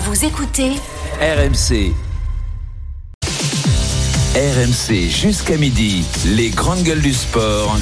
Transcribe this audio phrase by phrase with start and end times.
[0.00, 0.70] Vous écoutez
[1.20, 1.92] RMC.
[4.36, 7.76] RMC jusqu'à midi, les grandes gueules du sport.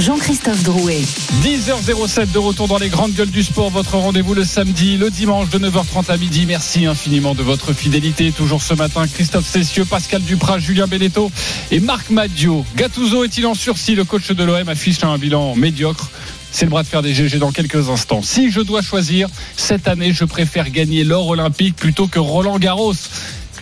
[0.00, 1.02] Jean-Christophe Drouet.
[1.44, 3.70] 10h07 de retour dans les grandes gueules du sport.
[3.70, 6.46] Votre rendez-vous le samedi, le dimanche de 9h30 à midi.
[6.46, 8.32] Merci infiniment de votre fidélité.
[8.32, 11.30] Toujours ce matin, Christophe Cessieux, Pascal Duprat, Julien Belletto
[11.70, 12.64] et Marc Madio.
[12.74, 13.94] Gattuso est-il en sursis?
[13.94, 16.10] Le coach de l'OM affiche un bilan médiocre.
[16.52, 18.20] C'est le bras de fer des GG dans quelques instants.
[18.22, 22.94] Si je dois choisir, cette année, je préfère gagner l'or olympique plutôt que Roland Garros.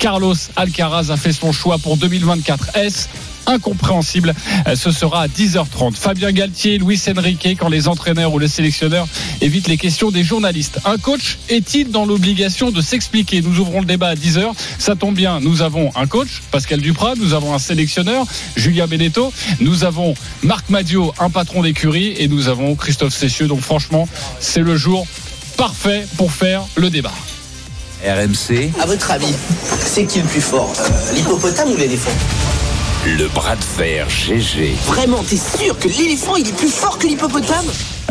[0.00, 2.76] Carlos Alcaraz a fait son choix pour 2024.
[2.76, 3.06] Est-ce
[3.46, 4.34] incompréhensible.
[4.74, 5.94] Ce sera à 10h30.
[5.94, 9.06] Fabien Galtier, Luis Enrique, quand les entraîneurs ou les sélectionneurs
[9.40, 10.78] évitent les questions des journalistes.
[10.84, 13.42] Un coach est-il dans l'obligation de s'expliquer?
[13.42, 14.52] Nous ouvrons le débat à 10h.
[14.78, 19.32] Ça tombe bien, nous avons un coach, Pascal Duprat, nous avons un sélectionneur, Julien Benetto,
[19.60, 23.46] nous avons Marc Madio, un patron d'écurie, et nous avons Christophe Cessieux.
[23.46, 24.08] Donc franchement,
[24.40, 25.06] c'est le jour
[25.56, 27.12] parfait pour faire le débat.
[28.02, 29.34] RMC, À votre avis,
[29.84, 32.10] c'est qui le plus fort Euh, L'hippopotame ou l'éléphant?
[33.06, 34.74] Le bras de fer GG.
[34.86, 37.64] Vraiment, t'es sûr que l'éléphant il est plus fort que l'hippopotame?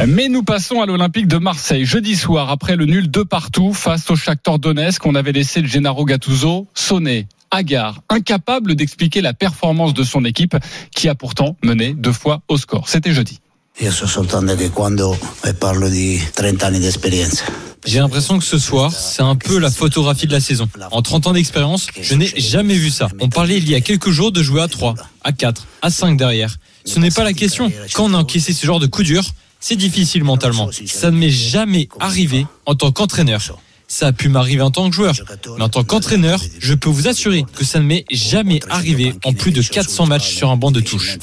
[0.08, 1.86] Mais nous passons à l'Olympique de Marseille.
[1.86, 5.68] Jeudi soir, après le nul de partout face au Shakhtar Donetsk, on avait laissé le
[5.68, 10.58] Gennaro Gattuso sonner, hagard, incapable d'expliquer la performance de son équipe,
[10.96, 12.90] qui a pourtant mené deux fois au score.
[12.90, 13.40] C'était jeudi.
[13.82, 17.46] Io so soltanto che quando e parlo di 30 anni di esperienza.
[17.86, 20.68] J'ai l'impression que ce soir, c'est un peu la photographie de la saison.
[20.92, 23.08] En 30 ans d'expérience, je n'ai jamais vu ça.
[23.22, 26.18] On parlait il y a quelques jours de jouer à 3, à 4, à 5
[26.18, 26.58] derrière.
[26.84, 27.72] Ce n'est pas la question.
[27.94, 29.24] Quand on a encaissé ce genre de coup dur,
[29.62, 30.70] c'est difficile mentalement.
[30.86, 33.42] Ça ne m'est jamais arrivé en tant qu'entraîneur.
[33.90, 35.16] Ça a pu m'arriver en tant que joueur.
[35.58, 39.34] Mais en tant qu'entraîneur, je peux vous assurer que ça ne m'est jamais arrivé en
[39.34, 41.18] plus de 400 matchs sur un banc de touche.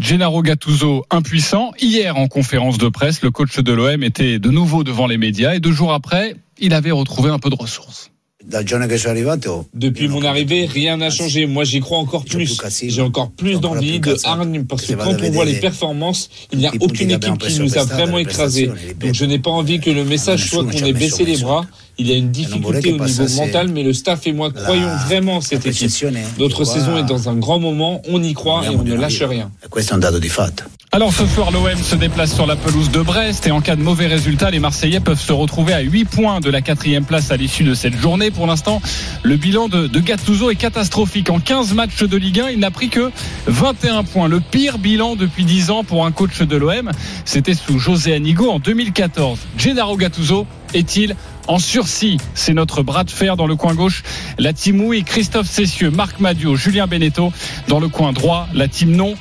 [0.00, 1.72] Gennaro Gattuso impuissant.
[1.80, 5.54] Hier, en conférence de presse, le coach de l'OM était de nouveau devant les médias
[5.54, 8.10] et deux jours après, il avait retrouvé un peu de ressources.
[8.48, 9.68] Dal giorno che sono arrivato.
[9.74, 11.46] Depuis mon arrivée, rien n'a changé.
[11.46, 12.58] Moi, j'y crois encore plus.
[12.82, 16.66] J'ai encore plus d'envie, de hargne, parce que quand on voit les performances, il n'y
[16.66, 18.70] a aucune équipe qui nous a vraiment écrasés.
[18.98, 21.66] Donc, je n'ai pas envie que le message soit qu'on ait baissé les bras.
[21.98, 25.42] Il y a une difficulté au niveau mental, mais le staff et moi croyons vraiment
[25.42, 26.06] cette la équipe.
[26.38, 29.50] Notre saison est dans un grand moment, on y croit et on ne lâche rien.
[29.68, 30.64] Questo è un dato di fatto.
[30.98, 33.82] Alors ce soir, l'OM se déplace sur la pelouse de Brest et en cas de
[33.82, 37.36] mauvais résultat, les Marseillais peuvent se retrouver à 8 points de la quatrième place à
[37.36, 38.32] l'issue de cette journée.
[38.32, 38.82] Pour l'instant,
[39.22, 41.30] le bilan de, Gattuso est catastrophique.
[41.30, 43.12] En 15 matchs de Ligue 1, il n'a pris que
[43.46, 44.26] 21 points.
[44.26, 46.90] Le pire bilan depuis 10 ans pour un coach de l'OM.
[47.24, 49.38] C'était sous José Anigo en 2014.
[49.56, 51.14] Gennaro Gattuso est-il
[51.46, 52.16] en sursis?
[52.34, 54.02] C'est notre bras de fer dans le coin gauche.
[54.36, 57.32] La team oui, Christophe Cessieux, Marc Madio, Julien Beneteau.
[57.68, 59.14] Dans le coin droit, la team non.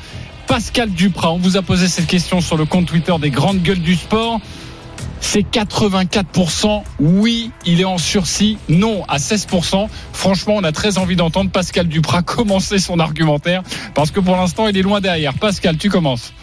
[0.48, 3.80] Pascal Duprat, on vous a posé cette question sur le compte Twitter des grandes gueules
[3.82, 4.40] du sport.
[5.20, 6.84] C'est 84%.
[7.00, 8.58] Oui, il est en sursis.
[8.70, 9.88] Non, à 16%.
[10.14, 13.64] Franchement, on a très envie d'entendre Pascal Duprat commencer son argumentaire
[13.94, 15.34] parce que pour l'instant, il est loin derrière.
[15.34, 16.34] Pascal, tu commences.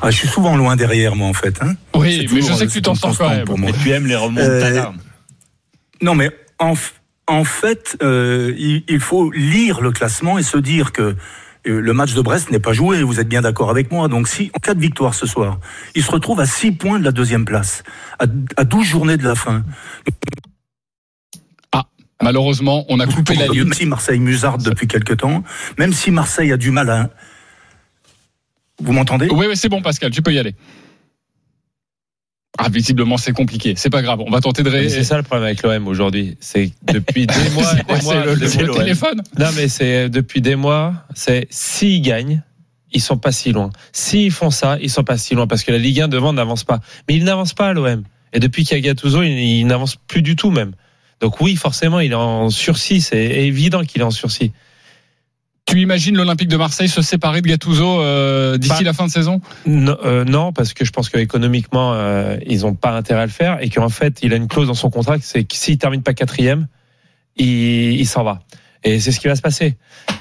[0.00, 1.60] Ah, je suis souvent loin derrière, moi, en fait.
[1.62, 3.44] Hein Oui, mais je sais que tu t'en sors quand même.
[3.44, 3.70] pour moi.
[3.70, 4.84] Et tu aimes les remontes Euh,
[6.00, 6.74] Non, mais en,
[7.28, 11.16] en fait, euh, il, il faut lire le classement et se dire que euh,
[11.64, 13.02] le match de Brest n'est pas joué.
[13.02, 14.08] Vous êtes bien d'accord avec moi.
[14.08, 15.58] Donc, si en cas de victoire ce soir,
[15.94, 17.82] il se retrouve à 6 points de la deuxième place,
[18.18, 18.24] à,
[18.56, 19.62] à 12 journées de la fin.
[22.22, 23.64] Malheureusement, on a coupé la ligne.
[23.64, 25.42] Même si Marseille musarde depuis quelque temps,
[25.76, 27.10] même si Marseille a du mal à.
[28.80, 29.28] Vous m'entendez?
[29.30, 30.54] Oui, oui, c'est bon, Pascal, tu peux y aller.
[32.64, 33.74] Ah, visiblement, c'est compliqué.
[33.76, 34.20] C'est pas grave.
[34.24, 34.88] On va tenter de ré...
[34.88, 36.36] C'est ça le problème avec l'OM aujourd'hui.
[36.40, 39.22] C'est depuis des mois, des mois, c'est le, des c'est le mois, téléphone.
[39.38, 42.42] Non, mais c'est depuis des mois, c'est s'ils gagnent,
[42.92, 43.70] ils sont pas si loin.
[43.92, 46.62] S'ils font ça, ils sont pas si loin parce que la Ligue 1 devant n'avance
[46.64, 46.80] pas.
[47.08, 48.04] Mais il n'avance pas à l'OM.
[48.32, 50.72] Et depuis qu'il y a Gattuso, il, il n'avance plus du tout même.
[51.20, 53.00] Donc oui, forcément, il est en sursis.
[53.00, 54.52] C'est évident qu'il est en sursis.
[55.66, 59.10] Tu imagines l'Olympique de Marseille se séparer de Gattuso euh, d'ici Pas- la fin de
[59.12, 59.40] saison?
[59.64, 63.32] Non, euh, non, parce que je pense qu'économiquement, euh, ils n'ont pas intérêt à le
[63.32, 66.02] faire et qu'en fait, il a une clause dans son contrat, c'est que s'il termine
[66.02, 66.66] pas quatrième,
[67.36, 68.42] il, il s'en va.
[68.84, 69.76] Et c'est ce qui va se passer.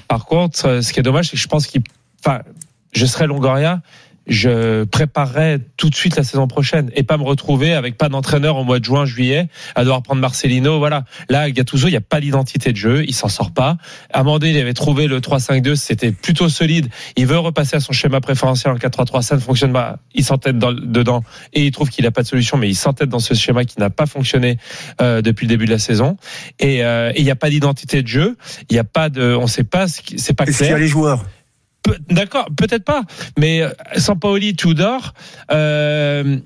[0.08, 1.82] Par contre, euh, ce qui est dommage, c'est que je pense qu'il,
[2.24, 2.42] enfin,
[2.94, 3.82] je serais Longoria,
[4.28, 8.56] je préparerais tout de suite la saison prochaine et pas me retrouver avec pas d'entraîneur
[8.58, 10.78] au mois de juin, juillet, à devoir prendre Marcelino.
[10.78, 11.06] Voilà.
[11.30, 13.78] Là, Gattuso, il n'y a pas d'identité de jeu, il s'en sort pas.
[14.14, 16.88] Amandé, il avait trouvé le 3-5-2, c'était plutôt solide.
[17.18, 19.98] Il veut repasser à son schéma préférentiel en 4-3-3, ça ne fonctionne pas.
[20.14, 23.10] Il s'entête dans- dedans et il trouve qu'il n'a pas de solution, mais il s'entête
[23.10, 24.58] dans ce schéma qui n'a pas fonctionné
[25.02, 26.18] euh, depuis le début de la saison.
[26.60, 28.38] Et euh, il n'y a pas d'identité de jeu,
[28.70, 30.70] il n'y a pas de, on sait pas, ce qui- c'est pas Est-ce qu'il y
[30.70, 30.78] clair.
[30.78, 31.26] a les joueurs
[32.10, 33.04] D'accord, peut-être pas.
[33.38, 35.14] Mais euh, Sampaoli, Tudor,
[35.52, 36.38] euh,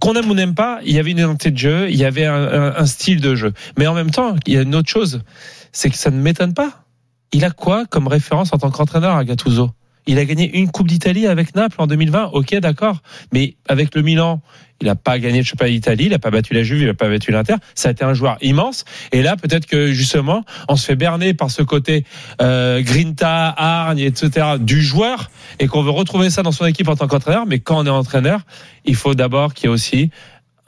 [0.00, 2.26] qu'on aime ou n'aime pas, il y avait une identité de jeu, il y avait
[2.26, 3.52] un style de jeu.
[3.78, 5.22] Mais en même temps, il y a une autre chose,
[5.70, 6.84] c'est que ça ne m'étonne pas.
[7.32, 9.70] Il a quoi comme référence en tant qu'entraîneur à Gattuso
[10.06, 12.98] Il a gagné une Coupe d'Italie avec Naples en 2020, ok, d'accord.
[13.32, 14.42] Mais avec le Milan,
[14.82, 16.94] il n'a pas gagné le championnat d'Italie, il n'a pas battu la Juve, il n'a
[16.94, 17.54] pas battu l'Inter.
[17.76, 18.84] Ça a été un joueur immense.
[19.12, 22.04] Et là, peut-être que justement, on se fait berner par ce côté
[22.40, 24.56] euh, grinta, hargne, etc.
[24.58, 27.46] du joueur et qu'on veut retrouver ça dans son équipe en tant qu'entraîneur.
[27.46, 28.40] Mais quand on est entraîneur,
[28.84, 30.10] il faut d'abord qu'il y ait aussi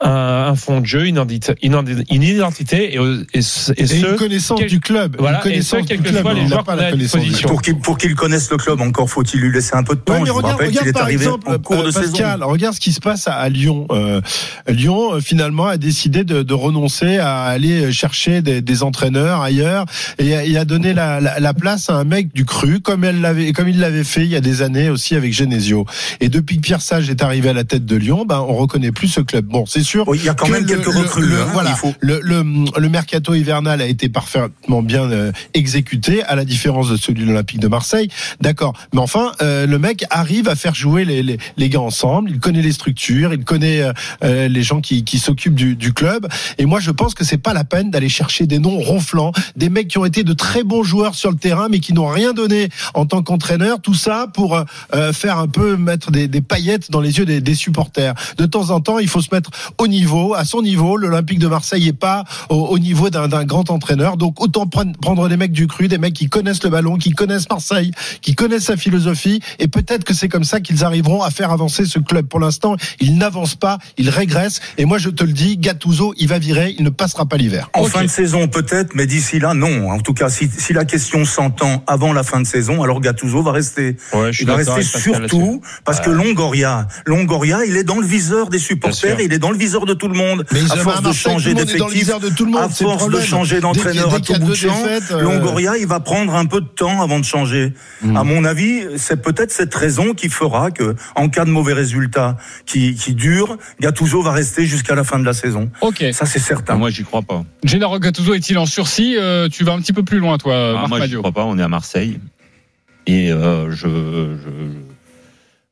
[0.01, 0.09] un,
[0.49, 1.75] un fond de jeu, une identité, une
[2.11, 2.99] une identité et,
[3.33, 5.15] et, ce- et Et ce- une connaissance quel- du club.
[5.17, 6.21] voilà, une connaissance et ce, quel du que club.
[6.23, 7.41] soient les joueurs pas qu'on a la club.
[7.47, 10.13] Pour qu'il pour qu'il connaisse le club, encore faut-il lui laisser un peu de temps.
[10.13, 11.89] Ouais, mais Je vous regarde, rappelle qu'il regarde est par arrivé exemple, en cours de
[11.89, 12.47] euh, Pascal, saison.
[12.49, 13.87] regarde ce qui se passe à, à Lyon.
[13.91, 14.19] Euh,
[14.67, 19.85] Lyon, euh, finalement, a décidé de, de renoncer à aller chercher des, des entraîneurs ailleurs
[20.19, 23.05] et, a- et a donné la, la, la place à un mec du cru, comme
[23.05, 25.85] elle l'avait, comme il l'avait fait il y a des années aussi avec Genesio.
[26.19, 28.91] Et depuis que Pierre Sage est arrivé à la tête de Lyon, ben on reconnaît
[28.91, 29.45] plus ce club.
[29.45, 30.05] Bon, c'est sûr.
[30.09, 31.25] Oui, il y a quand que même quelques le- recrues.
[31.25, 36.35] le- hein, voilà, il faut- le, mercato hivernal a été parfaitement bien euh, exécuté, à
[36.35, 38.09] la différence de celui de l'Olympique de Marseille.
[38.41, 38.73] D'accord.
[38.93, 42.29] Mais enfin, euh, le mec arrive à faire jouer les, les, les gars ensemble.
[42.31, 43.81] Il connaît les structures, il connaît
[44.23, 46.27] euh, les gens qui, qui s'occupent du, du club.
[46.57, 49.69] Et moi, je pense que c'est pas la peine d'aller chercher des noms ronflants, des
[49.69, 52.33] mecs qui ont été de très bons joueurs sur le terrain, mais qui n'ont rien
[52.33, 53.81] donné en tant qu'entraîneur.
[53.81, 54.59] Tout ça pour
[55.13, 58.13] faire un peu mettre des, des paillettes dans les yeux des, des supporters.
[58.37, 60.97] De temps en temps, il faut se mettre au niveau, à son niveau.
[60.97, 64.17] L'Olympique de Marseille est pas au, au niveau d'un d'un grand entraîneur.
[64.17, 67.11] Donc autant prendre, prendre des mecs du cru, des mecs qui connaissent le ballon, qui
[67.11, 67.91] connaissent Marseille,
[68.21, 69.41] qui connaissent sa philosophie.
[69.59, 72.27] Et peut-être que c'est comme ça qu'ils arriveront à faire avancer ce club.
[72.27, 74.61] Pour l'instant, il n'avance pas, il régresse.
[74.77, 77.69] Et moi, je te le dis, Gattuso, il va virer, il ne passera pas l'hiver.
[77.73, 79.91] En fin de saison peut-être, mais d'ici là non.
[79.91, 83.41] En tout cas, si, si la question s'entend avant la fin de saison, alors Gattuso
[83.41, 83.97] va rester.
[84.13, 88.05] Ouais, je suis Il va rester surtout parce que Longoria, Longoria, il est dans le
[88.05, 90.45] viseur des supporters, il est dans le viseur de tout le monde.
[90.51, 94.49] Mais à force de changer d'effectifs, d'effectif, à force de changer d'entraîneur à tout bout
[94.49, 97.73] de champ, euh, Longoria, il va prendre un peu de temps avant de changer.
[98.01, 98.17] Mm.
[98.17, 102.37] À mon avis, c'est peut-être cette raison qui fera que, en cas de mauvais résultats
[102.65, 105.69] qui, qui durent, Gattuso va rester jusqu'à la fin de la saison.
[105.81, 106.03] Ok.
[106.13, 106.75] Ça, c'est certain.
[106.75, 107.43] Moi, j'y crois pas.
[107.63, 110.73] Gennaro Gattuso est-il en sursis Euh, Tu vas un petit peu plus loin, toi, Ah,
[110.73, 111.45] Marc moi, j'y crois pas.
[111.45, 112.19] On est à Marseille.
[113.07, 114.84] Et euh, je, je,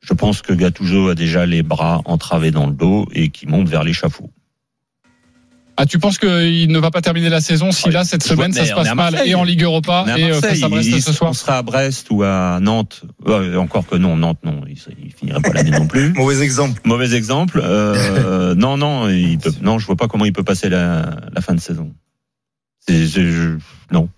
[0.04, 3.68] je pense que Gattuso a déjà les bras entravés dans le dos et qui monte
[3.70, 4.30] vers l'échafaud.
[5.76, 8.46] Ah, tu penses qu'il ne va pas terminer la saison si là, cette Je vois-
[8.46, 11.02] semaine, ça se passe mal et en Ligue Europa et euh, face à Brest Il-
[11.02, 13.02] ce soir On sera à Brest ou à Nantes.
[13.26, 14.62] Euh, encore que non, Nantes, non.
[14.70, 16.14] Il, il finirait pas l'année non plus.
[16.16, 16.80] Mauvais exemple.
[16.86, 17.60] Mauvais exemple.
[17.64, 21.42] Euh, non, non, il peut, non, je vois pas comment il peut passer la, la
[21.42, 21.92] fin de saison.
[22.88, 23.58] C'est, c'est- je-
[23.92, 24.10] non.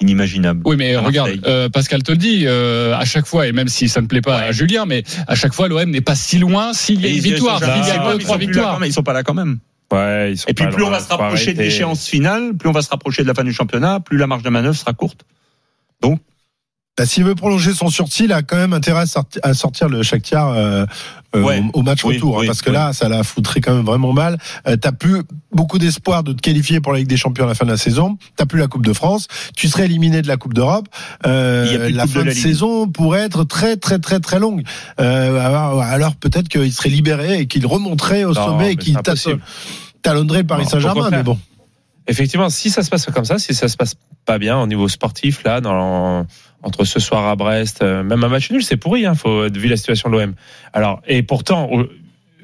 [0.00, 0.62] Inimaginable.
[0.64, 3.88] Oui, mais regarde, euh, Pascal te le dit, euh, à chaque fois, et même si
[3.88, 4.52] ça ne plaît pas à.
[4.52, 7.58] Julien, mais à chaque fois, l'OM n'est pas si loin s'il y a une victoire,
[7.58, 8.80] s'il y ils- a deux, trois là victoires.
[8.80, 9.58] même, Ils sont pas là quand même.
[9.92, 12.72] Ouais, ils sont Et puis plus on va se rapprocher de l'échéance finale, plus on
[12.72, 15.24] va se rapprocher de la fin du championnat, plus la marge de manœuvre sera courte.
[16.98, 19.88] Bah, S'il veut prolonger son sursis, il a quand même intérêt à sorti- à sortir
[19.88, 20.84] le Shakhtar euh,
[21.34, 21.62] euh, Ouais.
[21.72, 22.74] au, au match Oui, retour, hein, parce que oui.
[22.74, 24.36] là, ça la foutrait quand même vraiment mal.
[24.66, 27.54] Euh, T'as plus beaucoup d'espoir de te qualifier pour la Ligue des Champions à la
[27.54, 28.18] fin de la saison.
[28.36, 29.28] T'as plus la Coupe de France.
[29.56, 30.88] Tu serais éliminé de la Coupe d'Europe.
[31.26, 34.62] Euh, la fin de la saison pourrait être très très très très longue.
[35.00, 38.98] Euh, alors alors peut-être qu'il serait libéré et qu'il remonterait au Non, sommet et qu'il
[40.02, 41.08] talonnerait le Paris Saint-Germain.
[41.10, 41.38] Mais bon.
[42.10, 43.94] Effectivement, si ça se passe comme ça, si ça se passe
[44.26, 46.26] pas bien au niveau sportif, là, dans,
[46.62, 49.68] entre ce soir à Brest, euh, même un match nul, c'est pourri, hein, faut, vu
[49.68, 50.34] la situation de l'OM.
[50.72, 51.70] Alors, et pourtant,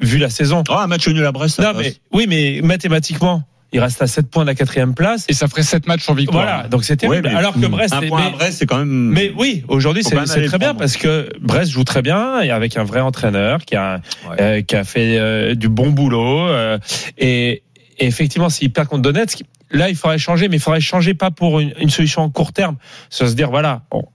[0.01, 0.63] vu la saison.
[0.69, 1.57] Ah, un match nul à Brest.
[1.57, 3.43] ça Non, mais, oui, mais mathématiquement,
[3.73, 5.27] il reste à 7 points de la quatrième place.
[5.29, 6.45] Et ça ferait 7 matchs en victoire.
[6.45, 7.27] Voilà, donc c'est terrible.
[7.27, 8.89] Ouais, mais- Alors que Brest, un point à mais- Brest, c'est quand même.
[9.11, 10.15] mais oui, aujourd'hui c'est
[10.47, 14.01] très bien parce que Brest joue très bien et avec un vrai entraîneur qui a
[14.39, 16.79] euh, qui a fait euh, du bon boulot euh,
[17.19, 17.63] et,
[17.99, 21.31] et effectivement s'il perd contre Donetsk, là il faudrait changer mais il faudrait changer pas
[21.31, 22.77] pour une, solution en court terme,
[23.11, 24.07] c'est se dire voilà bon,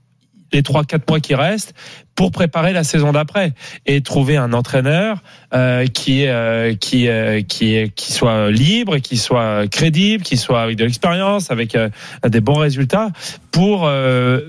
[0.52, 1.74] les trois quatre mois qui restent
[2.14, 3.54] pour préparer la saison d'après
[3.86, 5.22] et trouver un entraîneur
[5.54, 10.76] euh, qui euh, qui euh, qui qui soit libre, qui soit crédible, qui soit avec
[10.76, 11.88] de l'expérience, avec euh,
[12.28, 13.10] des bons résultats
[13.50, 14.40] pour euh,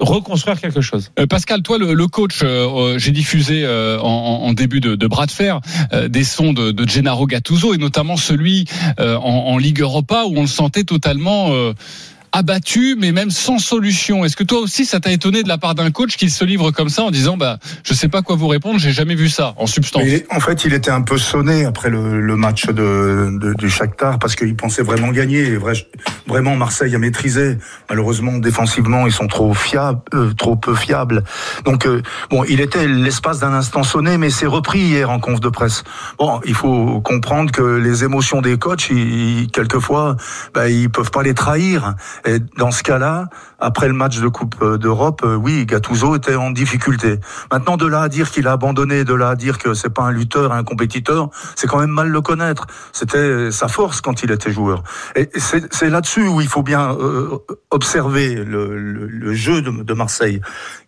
[0.00, 1.12] reconstruire quelque chose.
[1.18, 5.26] Euh, Pascal, toi, le, coach, euh, euh, j'ai diffusé euh, en, début de, de bras
[5.26, 5.60] de fer
[6.08, 8.66] des sons de, Gennaro Gattuso et notamment celui
[8.98, 11.52] en, en Ligue Europa où on le sentait totalement
[12.32, 14.24] abattu, mais même sans solution.
[14.24, 16.70] Est-ce que toi aussi, ça t'a étonné de la part d'un coach qui se livre
[16.70, 19.54] comme ça en disant, bah, je sais pas quoi vous répondre, j'ai jamais vu ça
[19.56, 20.02] en substance?
[20.30, 24.36] En fait, il était un peu sonné après le, match de, de, du Shakhtar parce
[24.36, 25.58] qu'il pensait vraiment gagner.
[26.26, 27.58] Vraiment, Marseille a maîtrisé.
[27.88, 31.24] Malheureusement, défensivement, ils sont trop fiables, euh, trop peu fiables.
[31.64, 35.40] Donc, euh, bon, il était l'espace d'un instant sonné, mais c'est repris hier en conf
[35.40, 35.82] de presse.
[36.18, 40.16] Bon, il faut comprendre que les émotions des coachs, ils, quelquefois,
[40.54, 41.94] bah, ils peuvent pas les trahir.
[42.24, 46.34] Et dans ce cas-là, après le match de Coupe euh, d'Europe, euh, oui, Gattuso était
[46.34, 47.18] en difficulté.
[47.50, 50.02] Maintenant, de là à dire qu'il a abandonné, de là à dire que c'est pas
[50.02, 52.66] un lutteur, un compétiteur, c'est quand même mal le connaître.
[52.92, 54.82] C'était sa force quand il était joueur.
[55.16, 57.38] Et c'est là-dessus où il faut bien euh,
[57.70, 60.40] observer le, le- le jeu de, de Marseille.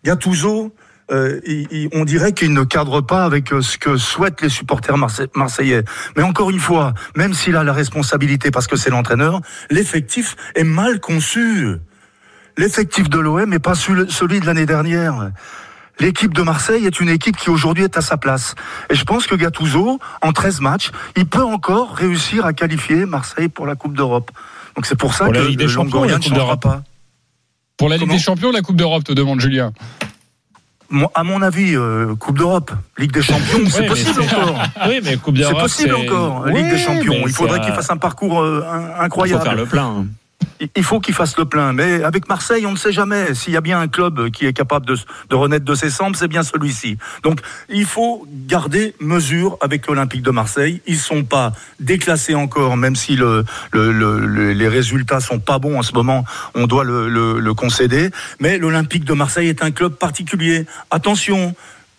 [0.03, 0.73] Gattuso,
[1.13, 4.49] euh, il- il- on dirait qu'il ne cadre pas avec euh, ce que souhaitent les
[4.49, 5.83] supporters marse- marseillais.
[6.17, 9.39] Mais encore une fois, même s'il a la responsabilité parce que c'est l'entraîneur,
[9.69, 11.67] l'effectif est mal conçu.
[12.57, 15.31] L'effectif de l'OM n'est pas celui de l'année dernière.
[15.99, 18.55] L'équipe de Marseille est une équipe qui aujourd'hui est à sa place.
[18.89, 23.47] Et je pense que Gattuso, en 13 matchs, il peut encore réussir à qualifier Marseille
[23.47, 24.31] pour la Coupe d'Europe.
[24.75, 26.83] Donc c'est pour ça Pour que la Ligue des Champions, ne changera pas.
[27.77, 29.71] Pour la Ligue Comment des Champions, la Coupe d'Europe, te demande Julien.
[31.15, 34.63] À mon avis, euh, Coupe d'Europe, Ligue des Champions, Oui, c'est possible c'est- encore.
[34.87, 37.13] Oui, mais Coupe C'est d'Europe, possible encore, Ligue Oui, des Champions.
[37.25, 39.43] Il faudrait c'est, qu'il fasse un parcours euh, un- Il faut incroyable.
[39.43, 40.05] faire le plein.
[40.75, 41.73] Il- faut qu'il fasse le plein.
[41.73, 43.33] Mais avec Marseille, on ne sait jamais.
[43.33, 44.95] S'il y a bien un club qui est capable de,
[45.29, 46.97] de renaître de ses cendres, c'est bien celui-ci.
[47.23, 50.81] Donc, il faut garder mesure avec l'Olympique de Marseille.
[50.87, 55.59] Ils sont pas déclassés encore, même si le, le- le- le- les résultats sont pas
[55.59, 56.23] bons en ce moment.
[56.55, 58.09] On doit le- le concéder.
[58.39, 60.65] Mais l'Olympique de Marseille est un club particulier.
[60.91, 61.55] Attention,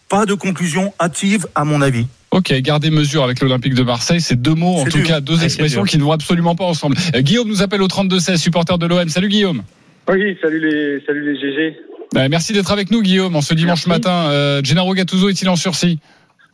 [0.08, 2.06] pas de conclusion hâtive, à mon avis.
[2.30, 4.20] Ok, gardez mesure avec l'Olympique de Marseille.
[4.20, 5.06] C'est deux mots, en tout dur.
[5.06, 6.96] cas, deux Ouais, expressions qui ne vont absolument pas ensemble.
[7.14, 9.08] Euh, Guillaume nous appelle au 32-16, supporter de l'OM.
[9.08, 9.62] Salut Guillaume.
[10.08, 11.76] Oui, salut les, salut les GG.
[12.16, 13.88] Euh, merci d'être avec nous, Guillaume, en ce dimanche Merci.
[13.88, 14.30] matin.
[14.30, 15.98] Euh, Gennaro Gattuso est-il en sursis?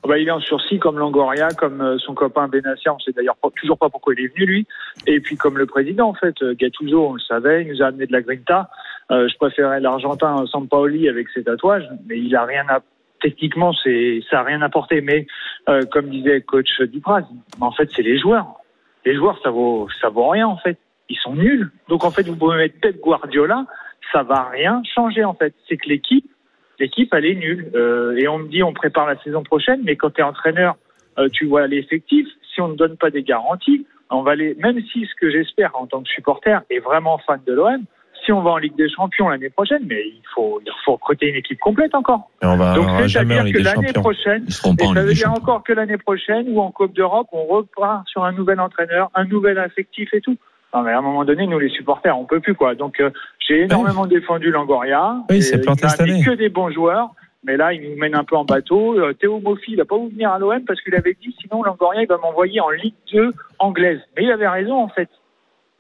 [0.03, 2.95] Oh bah, il est en sursis comme Langoria, comme euh, son copain Benassia.
[2.95, 4.67] On sait d'ailleurs toujours pas pourquoi il est venu lui.
[5.07, 8.07] Et puis comme le président en fait, Gattuso, on le savait, il nous a amené
[8.07, 8.71] de la grinta.
[9.11, 12.81] Euh, je préférais l'Argentin Sampaoli avec ses tatouages, mais il a rien à
[13.21, 15.01] techniquement, ça a rien apporté.
[15.01, 15.27] Mais
[15.69, 17.25] euh, comme disait coach Dupraz,
[17.61, 18.55] en fait c'est les joueurs.
[19.05, 20.79] Les joueurs ça vaut ça vaut rien en fait.
[21.09, 21.71] Ils sont nuls.
[21.89, 23.67] Donc en fait vous pouvez mettre Pep Guardiola,
[24.13, 25.55] ça va rien changer en fait.
[25.69, 26.31] C'est que l'équipe
[26.79, 27.71] l'équipe elle est nulle.
[27.75, 30.77] Euh, et on me dit on prépare la saison prochaine, mais quand tu es entraîneur,
[31.19, 32.27] euh, tu vois l'effectif.
[32.55, 34.55] Si on ne donne pas des garanties, on va les.
[34.57, 37.85] Même si ce que j'espère en tant que supporter est vraiment fan de l'OM,
[38.31, 41.27] si on va en Ligue des Champions l'année prochaine, mais il faut il faut recruter
[41.27, 42.31] une équipe complète encore.
[42.43, 45.99] Et on va, Donc c'est-à-dire que l'année prochaine, et ça veut dire encore que l'année
[45.99, 50.21] prochaine ou en Coupe d'Europe, on repart sur un nouvel entraîneur, un nouvel effectif et
[50.21, 50.37] tout.
[50.73, 52.77] Non, mais à un moment donné, nous les supporters, on peut plus quoi.
[52.77, 53.11] Donc euh,
[53.41, 55.17] j'ai énormément défendu Langoria.
[55.29, 56.23] Oui, c'est planté cette année.
[56.25, 57.11] que des bons joueurs.
[57.43, 58.99] Mais là, il nous mène un peu en bateau.
[58.99, 61.63] Euh, Théo Moffi, il n'a pas voulu venir à l'OM parce qu'il avait dit sinon
[61.63, 64.01] Langoria, il va m'envoyer en Ligue 2 anglaise.
[64.17, 65.09] Mais il avait raison en fait.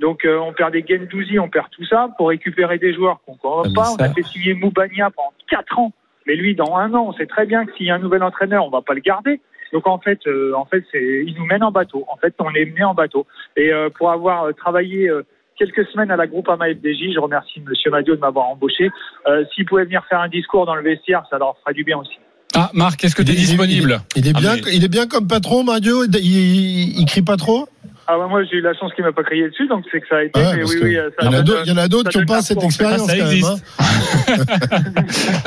[0.01, 3.33] Donc euh, on perd des Gendouzi, on perd tout ça pour récupérer des joueurs qu'on
[3.33, 3.93] ne Ah, mais pas.
[3.93, 5.93] On a fait signer Moubania pendant 4 ans.
[6.27, 8.23] Mais lui, dans un an, on sait très bien que s'il y a un nouvel
[8.23, 9.41] entraîneur, on va pas le garder.
[9.73, 12.05] Donc en fait, euh, en fait, c'est, il nous mène en bateau.
[12.13, 13.27] En fait, on est mené en bateau.
[13.57, 15.23] Et euh, pour avoir euh, travaillé euh,
[15.59, 18.91] quelques semaines à la groupe AMA FDJ, je remercie Monsieur Madio de m'avoir embauché.
[19.29, 21.99] Euh, s'il pouvait venir faire un discours dans le vestiaire, ça leur ferait du bien
[21.99, 22.17] aussi.
[22.57, 24.01] Ah, Marc, est-ce que tu es Il disponible?
[24.17, 26.05] Il est Ah, bien, mais- il est bien comme patron, Mario.
[26.05, 27.69] Il, il, il crie pas trop?
[28.07, 30.09] Ah bah moi j'ai eu la chance qu'il m'a pas crié dessus, donc c'est que
[30.09, 30.33] ça a été.
[30.41, 31.69] Ah, mais parce oui, que oui, euh, il y en a ça d'autres- donne- il
[31.69, 33.27] y en a d'autres ça qui n'ont pas la cette expérience Ah, ça même.
[33.27, 33.49] existe.
[33.49, 34.35] hein.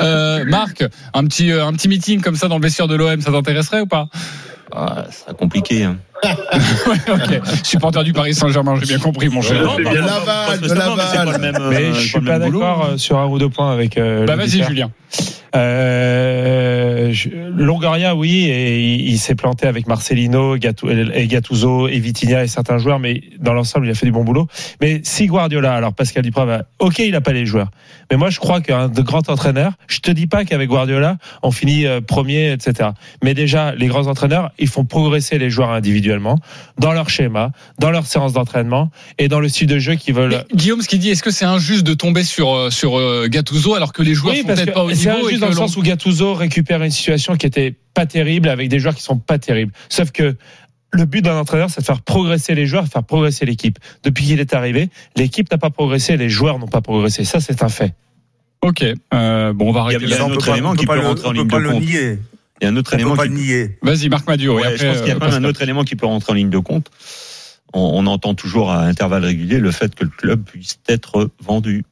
[0.00, 3.20] Euh, Marc, un petit, euh, un petit meeting comme ça dans le vestiaire de l'OM,
[3.20, 4.06] ça t'intéresserait ou pas?
[4.74, 5.84] Ah, ça sera compliqué.
[5.84, 5.96] hein.
[6.24, 7.40] Ouais, ok.
[7.64, 9.62] Supporter du Paris Saint-Germain, j'ai bien compris, mon cher.
[9.62, 11.32] Non, Laval, pas de spécialement, mais c'est Laval.
[11.32, 13.98] pas le même, euh, Mais je suis pas d'accord sur un ou deux points avec.
[13.98, 14.62] euh, Bah vas-y.
[14.64, 14.90] Julien.
[15.54, 21.98] Euh, je- Longoria, oui, et il, il s'est planté avec Marcelino, Gattu- et Gattuso, et
[21.98, 24.46] Vitinha et certains joueurs, mais dans l'ensemble, il a fait du bon boulot.
[24.80, 27.70] Mais si Guardiola, alors Pascal Duprat ok, il a pas les joueurs,
[28.10, 31.50] mais moi je crois qu'un de grand entraîneur, je te dis pas qu'avec Guardiola, on
[31.50, 32.90] finit euh, premier, etc.
[33.22, 36.38] Mais déjà, les grands entraîneurs, ils font progresser les joueurs individuellement,
[36.78, 40.30] dans leur schéma, dans leur séance d'entraînement et dans le style de jeu qu'ils veulent.
[40.50, 43.26] Mais Guillaume, ce qu'il dit, est-ce que c'est injuste de tomber sur, euh, sur euh,
[43.28, 45.40] Gattuso alors que les joueurs Oui, sont peut-être pas au c'est niveau et injuste que
[45.40, 48.94] dans le sens où Gattuso récupère une situation qui était pas terrible avec des joueurs
[48.94, 49.72] qui sont pas terribles.
[49.88, 50.36] Sauf que
[50.94, 53.78] le but d'un entraîneur, c'est de faire progresser les joueurs, de faire progresser l'équipe.
[54.02, 57.24] Depuis qu'il est arrivé, l'équipe n'a pas progressé, les joueurs n'ont pas progressé.
[57.24, 57.94] Ça, c'est un fait.
[58.62, 58.84] Ok.
[59.12, 61.32] Euh, bon, on va arrêter il y a un autre élément qui peut rentrer en
[61.32, 61.82] ligne de compte.
[61.82, 63.14] Il y a un autre élément.
[63.14, 65.62] Vas-y, Marc et Ouais, après, je pense qu'il y a euh, quand même un autre
[65.62, 66.90] élément qui peut rentrer en ligne de compte.
[67.74, 71.84] On, on entend toujours à intervalles réguliers le fait que le club puisse être vendu.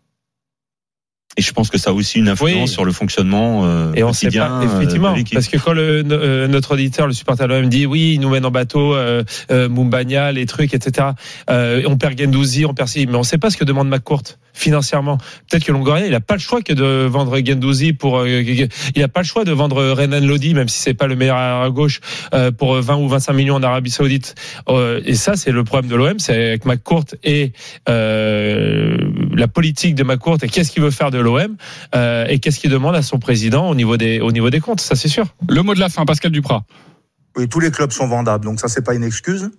[1.39, 2.69] Et je pense que ça a aussi une influence Oui.
[2.69, 6.05] sur le fonctionnement euh, Et on sait pas, euh, effectivement, de parce que quand le,
[6.11, 9.25] euh, notre auditeur, le supporter de l'OM dit oui, il nous mène en bateau, euh,
[9.51, 11.09] euh, Mumbagna, les trucs, etc.
[11.49, 14.23] Euh, on perd Gendouzi, on perd si, mais on sait pas ce que demande McCourt
[14.53, 15.17] financièrement.
[15.49, 18.43] Peut-être que Longoria, il a pas le choix que de vendre Gendouzi pour, euh,
[18.95, 21.39] il a pas le choix de vendre Renan Lodi, même si c'est pas le meilleur
[21.39, 22.01] à gauche,
[22.35, 24.35] euh, pour 20 ou 25 millions en Arabie Saoudite.
[24.69, 27.53] Euh, et ça, c'est le problème de l'OM, c'est avec McCourt et
[27.89, 28.99] euh,
[29.37, 31.57] la politique de McCourt et qu'est-ce qu'il veut faire de l'OM
[31.95, 34.81] euh, et qu'est-ce qu'il demande à son président au niveau des au niveau des comptes,
[34.81, 35.27] ça c'est sûr.
[35.49, 36.65] Le mot de la fin, Pascal Duprat.
[37.37, 39.51] Oui, tous les clubs sont vendables, donc ça c'est pas une excuse.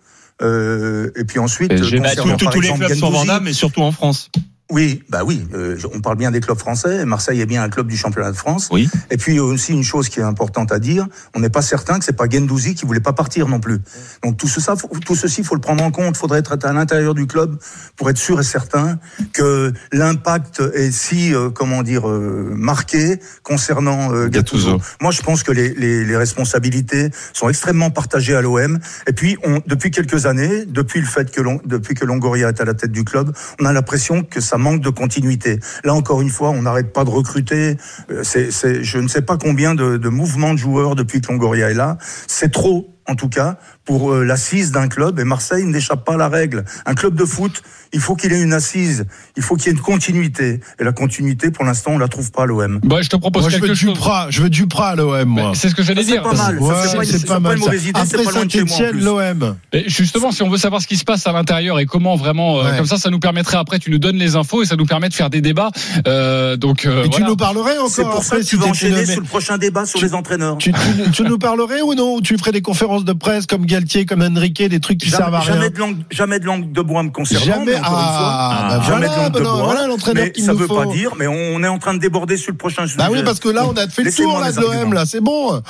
[0.41, 3.45] Euh, et puis ensuite, Et j'ai- Bah, concernant, tous- par tous les clubs sont vendables,
[3.45, 4.29] mais surtout en France.
[4.71, 5.45] Oui, bah oui.
[5.53, 7.05] euh, on parle bien des clubs français.
[7.05, 8.69] Marseille est bien un club du championnat de France.
[8.71, 8.89] Oui.
[9.11, 11.05] Et puis aussi une chose qui est importante à dire,
[11.35, 13.79] on n'est pas certain que c'est pas Gendouzi qui voulait pas partir non plus.
[14.23, 16.15] Donc tout faut- tout ceci, faut le prendre en compte.
[16.17, 17.57] Faudrait être à l'intérieur du club
[17.97, 18.99] pour être sûr et certain
[19.33, 24.79] que l'impact est si, euh, comment dire, euh, marqué concernant euh, Gattuso.
[25.01, 28.79] Moi, je pense que les, les, les responsabilités sont extrêmement partagées à l'OM.
[29.07, 32.65] Et puis, on, depuis quelques années, depuis le fait que depuis que Longoria est à
[32.65, 35.59] la tête du club, on a l'impression que ça manque de continuité.
[35.83, 37.77] Là, encore une fois, on n'arrête pas de recruter.
[38.11, 41.97] Euh, je ne sais pas combien de mouvements de joueurs depuis que Longoria est là.
[42.27, 42.89] C'est trop.
[43.05, 46.63] En tout cas, pour euh, l'assise d'un club, et Marseille n'échappe pas à la règle.
[46.85, 47.61] Un club de foot,
[47.91, 50.61] il faut qu'il ait une assise, il faut qu'il y ait une continuité.
[50.79, 52.79] Et la continuité, pour l'instant, on la trouve pas à l'OM.
[52.83, 53.93] Bah, je te propose Moi, je quelque veux chose.
[53.93, 56.23] Duprat, je veux Duprat à l'OM, C'est ce que j'allais Ça, c'est dire.
[56.23, 56.59] pas mal.
[56.59, 56.73] Ouais,
[57.05, 57.57] c'est pas pas pas mal.
[57.57, 59.55] une mauvaise idée, c'est Après pas loin de chez moi, en Saint-Etienne, l'OM.
[59.87, 62.63] Justement, si on veut savoir ce qui se passe à l'intérieur et comment vraiment, euh,
[62.63, 62.77] Ouais.
[62.77, 65.09] comme ça, ça nous permettrait après, tu nous donnes les infos et ça nous permet
[65.09, 65.71] de faire des débats.
[66.07, 67.27] Euh, donc, euh, Et tu voilà.
[67.27, 69.57] nous parlerais encore C'est pour ça que si tu vas t'étais enchaîner sur le prochain
[69.57, 70.57] débat sur les entraîneurs.
[70.57, 72.21] Tu, tu- tu nous parlerais ou non?
[72.21, 75.41] Tu ferais des conférences de presse comme Galtier, comme Enrique, des trucs qui servent à
[75.41, 77.43] Jamais, rien jamais de langue, jamais de langue de bois me concernant.
[77.45, 77.65] Jamais.
[77.71, 79.63] mais encore une fois, Ah, bah jamais voilà, de langue de bah bois.
[79.63, 80.75] voilà l'entraîneur mais qu'il ça veut faut.
[80.75, 82.97] pas dire, mais on est en train de déborder sur le prochain sujet.
[82.99, 84.93] Bah oui, parce que là, on a fait le Laissez-moi tour là, de l'OM, arguments.
[84.93, 85.61] là, c'est bon.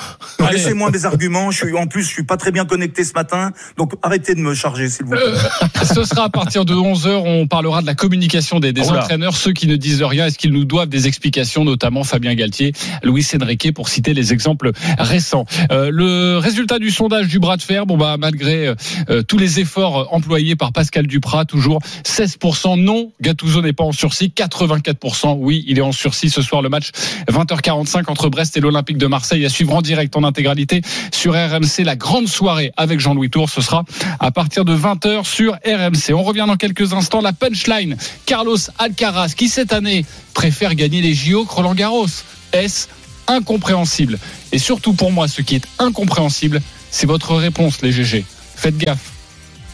[0.52, 1.50] Laissez-moi mes arguments.
[1.50, 4.40] Je suis en plus, je suis pas très bien connecté ce matin, donc arrêtez de
[4.40, 5.20] me charger, s'il vous plaît.
[5.24, 9.36] Euh, Ce sera à partir de 11h, on parlera de la communication des, Oh entraîneurs,
[9.36, 13.26] ceux qui ne disent rien, est-ce qu'ils nous doivent des explications, notamment Fabien Galtier, Luis
[13.40, 15.46] Enrique, pour citer les exemples récents.
[15.70, 18.74] Euh, le résultat du sondage du bras de fer, bon malgré euh,
[19.10, 23.92] euh, tous les efforts employés par Pascal Duprat, toujours 16% non, Gattuso n'est pas en
[23.92, 26.90] sursis, 84% oui, il est en sursis ce soir le match
[27.28, 31.84] 20h45 entre Brest et l'Olympique de Marseille à suivre en direct en intégralité sur RMC
[31.84, 33.84] la grande soirée avec Jean-Louis Tour, ce sera
[34.20, 36.14] à partir de 20h sur RMC.
[36.14, 37.20] On revient dans quelques instants.
[37.20, 40.04] La punchline, Carlos Alcaraz, qui cette année
[40.34, 42.06] préfère gagner les JO que Roland Garros.
[42.52, 42.88] Est-ce
[43.26, 44.18] incompréhensible?
[44.52, 46.60] Et surtout pour moi, ce qui est incompréhensible,
[46.94, 48.24] c'est votre réponse, les GG.
[48.54, 49.10] Faites gaffe.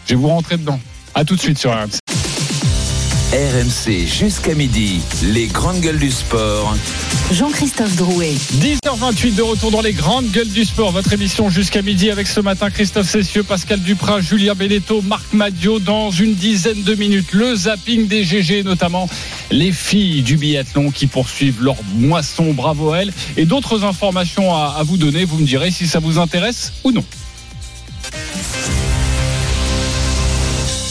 [0.06, 0.80] Je vais vous rentrer dedans.
[1.14, 1.99] À tout de suite sur RMC.
[3.32, 6.74] RMC jusqu'à midi, les grandes gueules du sport.
[7.30, 8.32] Jean-Christophe Drouet.
[8.32, 10.90] 10h28 de retour dans les grandes gueules du sport.
[10.90, 15.78] Votre émission jusqu'à midi avec ce matin Christophe Cessieux, Pascal Duprat, Julien Benetto, Marc Madio.
[15.78, 19.08] Dans une dizaine de minutes, le zapping des GG, notamment
[19.52, 22.52] les filles du biathlon qui poursuivent leur moisson.
[22.52, 23.12] Bravo à elles.
[23.36, 25.24] Et d'autres informations à, à vous donner.
[25.24, 27.04] Vous me direz si ça vous intéresse ou non.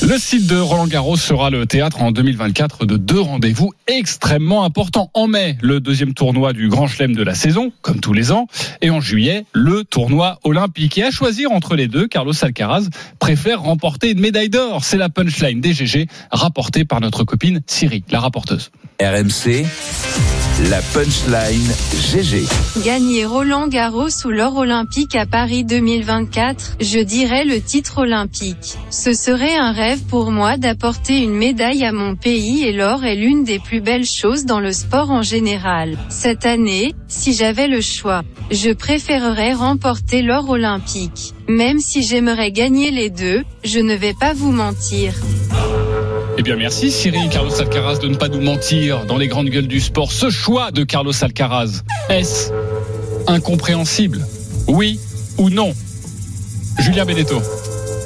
[0.10, 5.12] Le site de Roland Garros sera le théâtre en 2024 de deux rendez-vous extrêmement importants.
[5.14, 8.48] En mai, le deuxième tournoi du Grand Chelem de la saison, comme tous les ans,
[8.82, 10.98] et en juillet, le tournoi olympique.
[10.98, 12.88] Et à choisir entre les deux, Carlos Alcaraz
[13.20, 14.84] préfère remporter une médaille d'or.
[14.84, 18.72] C'est la punchline des GG rapportée par notre copine Siri, la rapporteuse.
[19.00, 19.64] RMC,
[20.68, 21.72] la punchline
[22.12, 22.46] GG.
[22.84, 28.78] Gagner Roland Garros ou l'or olympique à Paris 2024, je dirais le titre olympique.
[28.90, 33.16] Ce serait un rêve pour moi d'apporter une médaille à mon pays et l'or est
[33.16, 35.98] l'une des plus belles choses dans le sport en général.
[36.10, 41.34] Cette année, si j'avais le choix, je préférerais remporter l'or olympique.
[41.48, 45.14] Même si j'aimerais gagner les deux, je ne vais pas vous mentir.
[46.40, 49.68] Eh bien, merci Cyril Carlos Alcaraz de ne pas nous mentir dans les grandes gueules
[49.68, 50.10] du sport.
[50.14, 52.54] Ce choix de Carlos Alcaraz, est-ce
[53.28, 54.26] incompréhensible?
[54.66, 55.02] Oui
[55.38, 55.74] ou non?
[56.78, 57.42] Julien Benetto.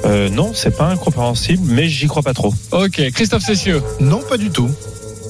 [0.04, 2.52] Euh, non, c'est pas incompréhensible, mais j'y crois pas trop.
[2.72, 3.80] Ok, Christophe Cessieux.
[4.00, 4.68] Non, pas du tout.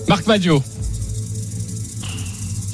[0.09, 0.63] Marc Madio.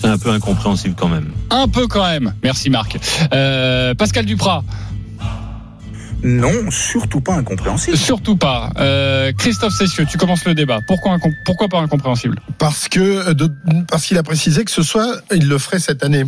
[0.01, 1.33] C'est un peu incompréhensible quand même.
[1.51, 2.35] Un peu quand même.
[2.45, 3.01] Merci Marc.
[3.35, 4.63] Euh, Pascal Duprat.
[6.23, 7.97] Non, surtout pas incompréhensible.
[7.97, 8.71] Surtout pas.
[8.79, 10.81] Euh, Christophe Cessieux, tu commences le débat.
[10.87, 12.41] Pourquoi, incom- pourquoi pas incompréhensible?
[12.59, 13.51] Parce que de-
[13.89, 16.25] parce qu'il a précisé que ce soit il le ferait cette année.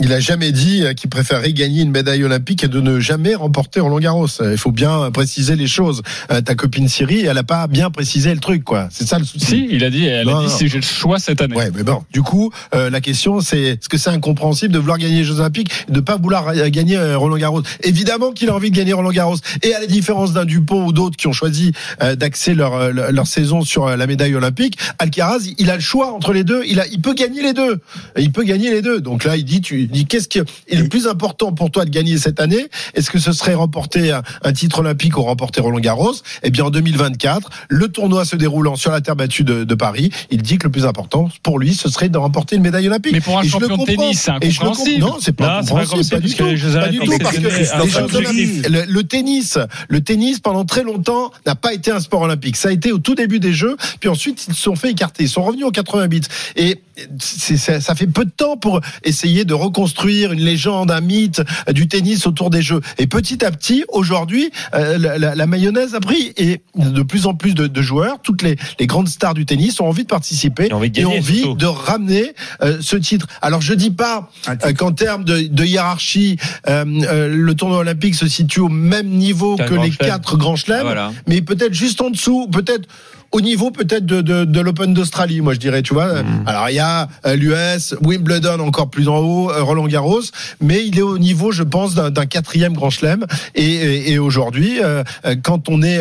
[0.00, 3.34] Il a jamais dit euh, qu'il préférerait gagner une médaille olympique et de ne jamais
[3.34, 4.28] remporter Roland Garros.
[4.42, 6.02] Il faut bien préciser les choses.
[6.30, 8.88] Euh, ta copine Siri, elle a pas bien précisé le truc, quoi.
[8.90, 9.46] C'est ça le souci.
[9.46, 11.56] Si, il a dit, elle Non, a dit si j'ai le choix cette année.
[11.56, 12.04] Ouais, mais bon.
[12.12, 15.40] Du coup, euh, la question, c'est est-ce que c'est incompréhensible de vouloir gagner les Jeux
[15.40, 17.62] Olympiques, et de pas vouloir gagner Roland Garros?
[17.82, 19.36] Évidemment qu'il a envie de gagner Roland Garros.
[19.62, 21.72] Et à la différence d'un Dupont ou d'autres qui ont choisi
[22.16, 26.32] d'axer leur, leur leur saison sur la médaille olympique, Alcaraz, il a le choix entre
[26.32, 26.62] les deux.
[26.66, 27.78] Il a, il peut gagner les deux.
[28.18, 29.00] Il peut gagner les deux.
[29.00, 31.84] Donc là, il dit, tu il dit, qu'est-ce qui est le plus important pour toi
[31.84, 32.66] de gagner cette année?
[32.94, 36.14] Est-ce que ce serait remporter un, un titre olympique ou remporter Roland Garros?
[36.42, 40.10] Eh bien, en 2024, le tournoi se déroulant sur la terre battue de, de Paris,
[40.30, 43.12] il dit que le plus important pour lui, ce serait de remporter une médaille olympique.
[43.12, 45.00] Mais pour un Et je le champion de tennis, c'est incompréhensible.
[45.00, 46.44] Non, c'est pas pas pas du tout.
[46.44, 48.16] Pas du Olympiques, tout, parce que les Jeux.
[48.16, 52.56] Olympiques, le, le tennis, le tennis pendant très longtemps n'a pas été un sport olympique.
[52.56, 55.24] Ça a été au tout début des Jeux, puis ensuite ils se sont fait écarter.
[55.24, 56.28] Ils sont revenus en 88.
[56.56, 56.80] Et
[57.18, 61.88] ça fait peu de temps pour essayer de reconstruire une légende, un mythe euh, du
[61.88, 62.80] tennis autour des Jeux.
[62.98, 67.26] Et petit à petit, aujourd'hui, euh, la, la- la mayonnaise a pris et de plus
[67.26, 70.08] en plus de, de joueurs, toutes les, les grandes stars du tennis ont envie de
[70.08, 71.56] participer Et envie de et envie surtout.
[71.56, 72.32] de ramener
[72.62, 73.26] euh, ce titre.
[73.42, 76.36] Alors je dis pas euh, qu'en termes de, de hiérarchie,
[76.68, 80.08] euh, euh, le tournoi olympique se situe au même niveau que grand les chelem.
[80.10, 81.12] quatre grands chelems, Ah, voilà.
[81.26, 82.88] mais peut-être juste en dessous, peut-être
[83.32, 86.22] au niveau peut-être de, de, de l'Open d'Australie, moi je dirais, tu vois.
[86.46, 90.22] Alors il y a euh, l'US, Wimbledon encore plus en haut, euh, Roland Garros,
[90.60, 93.26] mais il est au niveau, je pense, d'un quatrième grand chelem.
[93.54, 95.02] Et, et, et aujourd'hui, euh,
[95.42, 96.00] quand on est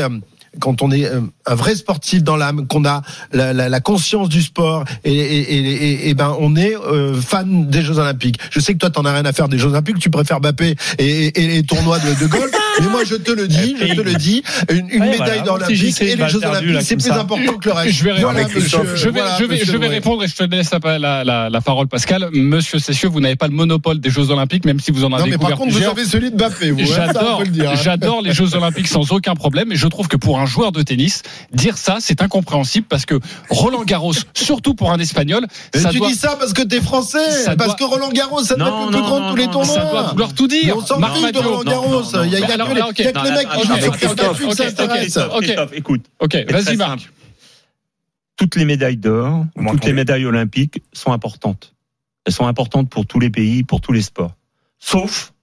[0.62, 1.06] quand on est
[1.48, 3.02] un vrai sportif dans l'âme, qu'on a
[3.34, 7.14] la, la, la conscience du sport, et, et, et, et- et ben on est euh,
[7.20, 8.40] fan des Jeux Olympiques.
[8.52, 10.78] Je sais que toi t'en as rien à faire des Jeux Olympiques, tu préfères Mbappé
[10.98, 13.94] et, et, et les tournois de, de golf, mais moi je te le dis, je
[13.96, 15.66] te le dis, une, une Ouais, médaille voilà.
[15.66, 17.20] olympique et les balle Jeux perdue, Olympiques, c'est plus ça.
[17.22, 17.96] important que le reste.
[17.96, 20.28] Je vais, Voilà, répondre, monsieur- je, vais, voilà, je, vais, monsieur je vais répondre et
[20.28, 22.30] je te laisse la, la, la, la parole, Pascal.
[22.34, 25.24] Monsieur Cessieux, vous n'avez pas le monopole des Jeux Olympiques, même si vous en avez
[25.24, 25.92] Non mais par contre vous plusieurs.
[25.92, 26.82] avez celui de Mbappé, vous.
[26.82, 27.76] hein, J'adore, hein.
[27.82, 30.82] j'adore les Jeux Olympiques sans aucun problème, et je trouve que pour un joueur de
[30.82, 31.22] tennis,
[31.54, 33.16] dire ça, c'est incompréhensible parce que
[33.50, 36.82] Roland Garros, surtout pour un Espagnol, Mais ça tu doit, dis ça parce que t'es
[36.82, 39.36] français, Ça parce doit- que Roland Garros, ça doit être le plus grand de tous
[39.36, 39.66] les tournois.
[39.76, 40.76] ça doit vouloir tout dire.
[40.78, 41.38] on s'en fout de.
[41.40, 41.90] Roland Garros.
[41.90, 42.24] non, non.
[42.24, 42.40] Il y a,
[42.72, 45.20] il y a que les mecs qui jouent sur Christophe, ça intéresse.
[45.40, 46.06] Christophe, écoute.
[46.20, 47.12] Ok, vas-y Marc.
[48.38, 51.74] Toutes les médailles d'or, toutes les médailles olympiques sont importantes.
[52.26, 54.36] Elles sont importantes pour tous les pays, pour tous les sports.
[54.80, 55.34] Sauf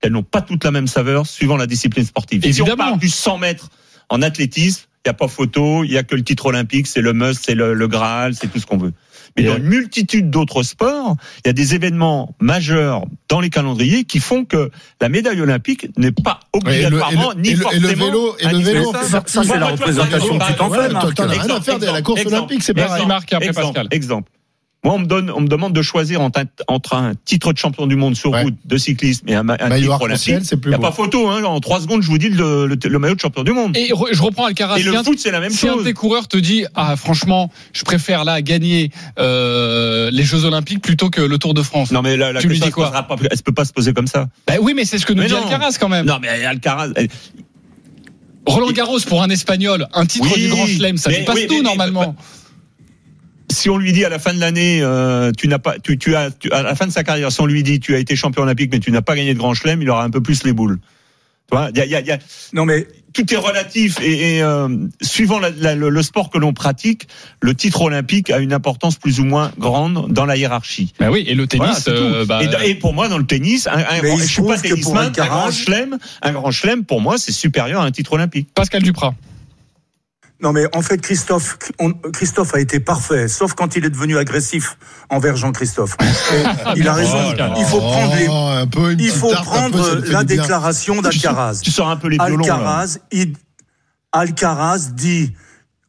[0.00, 2.50] qu'elles n'ont pas toutes la même saveur suivant la discipline sportive.
[2.52, 3.70] Si on parle du 100 mètres
[4.08, 7.00] en athlétisme, il n'y a pas photo, il n'y a que le titre olympique, c'est
[7.00, 8.92] le must, c'est le, le Graal, c'est tout ce qu'on veut.
[9.36, 9.58] Mais Et dans ouais.
[9.58, 11.14] une multitude d'autres sports,
[11.44, 15.88] il y a des événements majeurs dans les calendriers qui font que la médaille olympique
[15.98, 18.36] n'est pas Ouais, et le- obligatoirement et le- ni et le- et le forcément vélo-
[18.40, 21.78] et le vélo, ça, ça, c'est la représentation que tu t'en as rien à faire
[21.78, 23.06] de la course exemple, olympique, c'est pareil.
[23.06, 23.88] Marc, et après exemple, Pascal.
[23.90, 24.30] exemple.
[24.84, 27.58] Moi, on me donne, on me demande de choisir entre un, entre un titre de
[27.58, 28.42] champion du monde sur Ouais.
[28.42, 30.28] route de cyclisme et un, un Maillot titre olympique.
[30.28, 30.82] Il n'y a beau.
[30.84, 31.42] pas photo, hein.
[31.42, 33.76] En trois secondes, je vous dis le, le, le maillot de champion du monde.
[33.76, 34.78] Et re- je reprends Alcaraz.
[34.78, 35.84] Et le foot, c'est la même si un chose.
[35.84, 41.10] des coureurs te dit ah franchement je préfère là gagner euh, les Jeux Olympiques plutôt
[41.10, 41.90] que le Tour de France.
[41.90, 43.64] Non, mais la, la Tu lui question, dis elle quoi pas- Elle se peut pas
[43.64, 44.28] se poser comme ça.
[44.46, 45.42] Bah oui mais c'est ce que nous Mais dit non.
[45.42, 46.06] Alcaraz quand même.
[46.06, 46.90] Non, mais Alcaraz.
[46.94, 47.08] elle-
[48.46, 51.46] Roland Garros pour un Espagnol, un titre Oui, du Grand Chelem, ça mais- dépasse oui,
[51.48, 52.14] tout mais- normalement.
[53.50, 56.14] Si on lui dit à la fin de l'année, euh, tu n'as pas, tu, tu
[56.16, 58.16] as, tu- à la fin de sa carrière, si on lui dit tu as été
[58.16, 60.44] champion olympique mais tu n'as pas gagné de grand chelem, il aura un peu plus
[60.44, 60.78] les boules.
[61.48, 62.18] Tu vois, il y a, il y a- il y a-
[62.54, 64.68] Non, mais tout est relatif et, et, euh,
[65.00, 67.06] suivant la- la- le, le sport que l'on pratique,
[67.40, 70.92] le titre olympique a une importance plus ou moins grande dans la hiérarchie.
[70.98, 73.76] Bah oui, et le tennis, Voilà, euh, bah, et, pour moi, dans le tennis, un,
[73.78, 77.80] grand- je suis pas tennisman, un grand chelem, un grand chelem, pour moi, c'est supérieur
[77.80, 78.48] à un titre olympique.
[78.52, 79.14] Pascal Duprat.
[80.42, 84.18] Non, mais en fait, Christophe, on- Christophe a été parfait, sauf quand il est devenu
[84.18, 84.76] agressif
[85.08, 85.96] envers Jean-Christophe.
[86.76, 87.12] Il a raison.
[87.30, 87.54] Pascal.
[87.56, 91.00] Il faut prendre les, Oh, un peu une il faut tarte, peu, prendre la déclaration
[91.00, 91.60] d'Alcaraz.
[91.62, 92.44] Tu sors un peu les violons.
[92.44, 92.52] là.
[92.54, 93.32] Alcaraz, il-
[94.12, 95.32] Alcaraz dit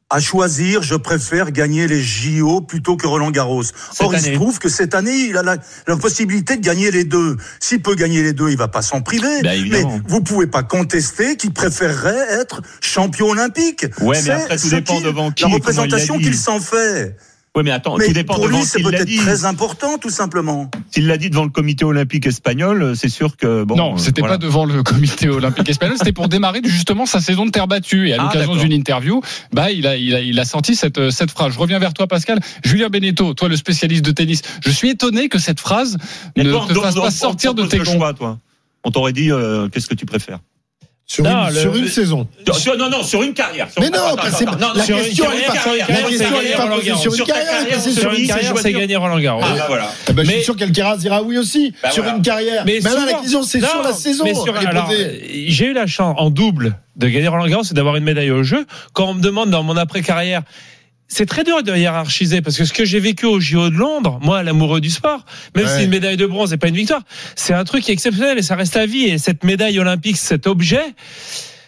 [0.10, 3.63] à choisir, je préfère gagner les JO plutôt que Roland Garros.
[4.00, 7.04] Or, il se trouve que cette année, il a la, la possibilité de gagner les
[7.04, 7.36] deux.
[7.60, 9.41] S'il peut gagner les deux, il va pas s'en priver.
[9.43, 13.86] Ben, mais vous pouvez pas contester qu'il préférerait être champion olympique.
[14.00, 17.17] Ouais, mais après, tout dépend qu'il- devant qui La représentation qu'il s'en fait.
[17.58, 20.70] Oui, mais attends, Mais tout dépend pour lui, c'est peut-être très important, tout simplement.
[20.91, 23.76] S'il l'a dit devant le comité olympique espagnol, c'est sûr que bon.
[23.76, 24.36] non, euh, c'était voilà.
[24.38, 28.10] pas devant le comité olympique espagnol, c'était pour démarrer justement sa saison de terre battue.
[28.10, 31.10] Et à Ah, l'occasion d'une interview, bah il a, il a, il a sorti cette,
[31.10, 31.54] cette phrase.
[31.54, 32.39] Je reviens vers toi, Pascal.
[32.63, 34.43] Julien Beneteau, toi le spécialiste de tennis.
[34.63, 35.98] Je suis étonné que cette phrase
[36.38, 38.38] Mais ne toi, te fasse pas on- sortir on de tes choix, toi.
[38.84, 40.39] On t'aurait dit, euh, qu'est-ce que tu préfères?
[41.10, 42.28] Sur, Non, une, le- sur une saison.
[42.52, 43.72] Sur- non, non, sur une carrière.
[43.72, 46.41] Sur- Mais non, attends, attends, c'est- attends, la sur une question, pas- carrière, la question,
[46.41, 49.41] est pas posée sur une carrière, sur une carrière, c'est gagner Roland Garros.
[49.41, 49.91] Ah, bah, voilà.
[50.10, 52.17] Eh ben, je Mais- suis sûr qu'Alcaraz dira oui aussi Bah, sur voilà.
[52.17, 52.63] une carrière.
[52.65, 54.26] Mais, là, la question, c'est sur la saison.
[54.26, 54.34] mais
[55.48, 58.43] j'ai eu la chance en double de gagner Roland Garros, c'est d'avoir une médaille au
[58.43, 58.65] jeu.
[58.91, 60.41] Quand on me demande dans mon après-carrière,
[61.08, 64.20] c'est très dur de hiérarchiser parce que ce que j'ai vécu au JO de Londres,
[64.22, 65.78] moi, l'amoureux du sport, même Ouais.
[65.78, 67.02] si une médaille de bronze et pas une victoire,
[67.36, 69.06] c'est un truc exceptionnel et ça reste à vie.
[69.06, 70.84] Et cette médaille olympique, cet objet,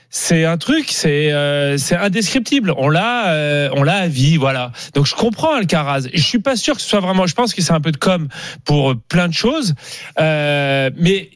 [0.10, 2.74] c'est un truc, c'est euh, c'est indescriptible.
[2.78, 4.72] On l'a, euh, on l'a à vie, voilà.
[4.96, 6.08] Donc je comprends Alcaraz.
[6.14, 7.28] Je suis pas sûr que ce soit vraiment.
[7.28, 8.28] Je pense que c'est un peu de com
[8.66, 9.76] pour plein de choses,
[10.20, 11.30] Euh, mais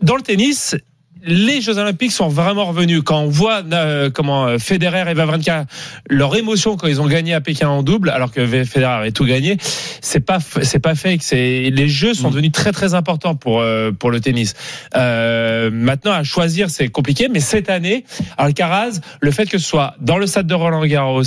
[0.00, 0.76] dans le tennis.
[1.22, 3.02] Les Jeux Olympiques sont vraiment revenus.
[3.04, 5.66] Quand on voit euh, comment euh, Federer et Wawrinka
[6.08, 9.26] leur émotion quand ils ont gagné à Pékin en double, alors que Federer avait tout
[9.26, 9.58] gagné,
[10.00, 11.22] c'est pas c'est pas fake.
[11.22, 14.54] C'est les Jeux sont devenus très très importants pour euh, pour le tennis.
[14.96, 18.04] Euh, maintenant à choisir c'est compliqué, mais cette année
[18.38, 21.22] Alcaraz, le fait que ce soit dans le stade de Roland Garros,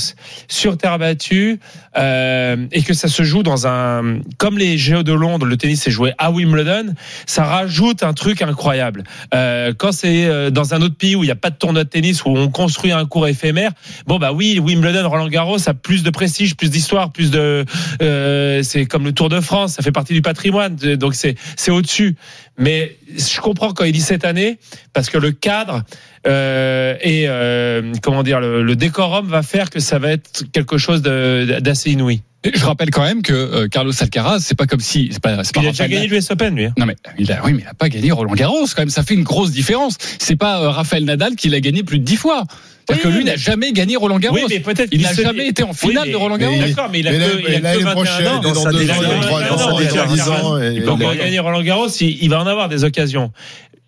[0.47, 1.59] sur terre battue
[1.97, 5.81] euh, et que ça se joue dans un comme les Jeux de Londres, le tennis
[5.81, 6.93] s'est joué à Wimbledon,
[7.25, 9.03] ça rajoute un truc incroyable.
[9.33, 11.83] Euh, quand c'est euh, dans un autre pays où il n'y a pas de tournoi
[11.83, 13.71] de tennis où on construit un cours éphémère,
[14.07, 17.65] bon bah oui, Wimbledon, Roland Garros, ça a plus de prestige, plus d'histoire, plus de
[18.01, 21.71] euh, c'est comme le Tour de France, ça fait partie du patrimoine, donc c'est c'est
[21.71, 22.15] au-dessus.
[22.57, 24.57] Mais je comprends quand il dit cette année
[24.93, 25.83] parce que le cadre
[26.27, 30.77] euh, et euh, comment dire le, le décorum va faire que ça va être quelque
[30.77, 32.21] chose d'assez inouï.
[32.53, 35.53] Je rappelle quand même que euh, Carlos Alcaraz, c'est pas comme si c'est pas, c'est
[35.55, 36.65] pas Il a déjà gagné l'US Open lui.
[36.65, 36.73] hein.
[36.77, 38.89] Non mais il a, oui, mais il a pas gagné Roland Garros quand même.
[38.89, 39.97] Ça fait une grosse différence.
[40.19, 42.43] C'est pas Raphaël Nadal qui l'a gagné plus de dix fois.
[42.87, 44.35] C'est-à-dire Oui, que lui mais- n'a jamais gagné Roland Garros.
[44.35, 46.53] Oui, mais peut-être il n'a jamais été en Oui, finale mais- de Roland Garros.
[46.55, 48.39] il- D'accord, mais il a l'année- il a que l'année 21 prochaine, ans.
[48.39, 50.17] dans deux a ans, que il aura 21 droit ans, il il a aura 10
[50.17, 53.31] 40 ans, et- Il va encore gagner Roland Garros, il, va en avoir des occasions.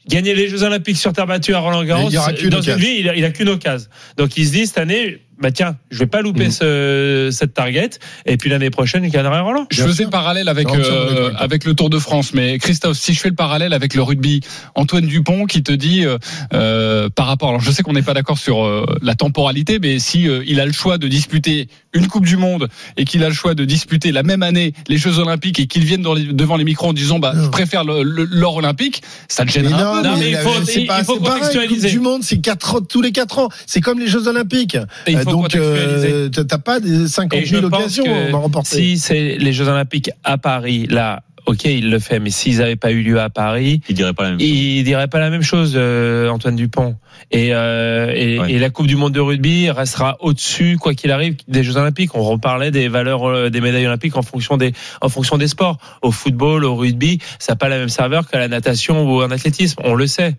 [0.08, 2.75] Gagner les Jeux Olympiques sur terre battue à Roland Garros, dans une occasion.
[2.77, 3.89] vie, il a, il a qu'une occasion.
[4.17, 7.89] Donc il se dit cette année, bah tiens, je vais pas louper ce, cette target.
[8.26, 9.67] Et puis l'année prochaine, il gagnera Roland.
[9.71, 13.13] Je faisais le parallèle avec Non, euh, avec le Tour de France, mais Christophe, si
[13.13, 14.41] je fais le parallèle avec le rugby,
[14.76, 16.17] Antoine Dupont qui te dit euh,
[16.54, 20.00] euh, par rapport, alors je sais qu'on n'est pas d'accord sur euh, la temporalité, mais
[20.00, 23.30] si euh, il a le choix de disputer une Coupe du Monde et qu'il a
[23.30, 26.26] le choix de disputer la même année les Jeux Olympiques et qu'il vienne dans les-
[26.34, 30.08] devant les micros en disant bah je préfère l'or olympique, ça le non, un peu.
[30.10, 31.88] Non, mais il faut- c'est il pas, faut c'est pareil, contextualiser.
[31.88, 33.50] Coupe du Monde, c'est quatre ans, tous les quatre ans.
[33.65, 34.78] C'est comme les Jeux Olympiques.
[35.08, 36.07] Et il faut Donc, contextualiser.
[36.13, 38.75] euh, t'as pas des 50 Et je 000 pense occasions à remporter.
[38.77, 42.75] si c'est les Jeux Olympiques à Paris, là, ok, il le fait, mais s'ils n'avaient
[42.75, 44.47] pas eu lieu à Paris, Il dirait pas la même chose.
[44.49, 46.95] il dirait pas la même chose, euh, Antoine Dupont.
[47.31, 48.51] Et, euh, et, Ouais.
[48.53, 52.13] et la Coupe du Monde de rugby restera au-dessus, quoi qu'il arrive, des Jeux Olympiques.
[52.15, 55.77] On reparlait des valeurs euh, des médailles olympiques en fonction des en fonction des sports.
[56.01, 59.31] Au football, au rugby, ça n'a pas la même saveur qu'à la natation ou en
[59.31, 59.81] athlétisme.
[59.83, 60.35] On le sait.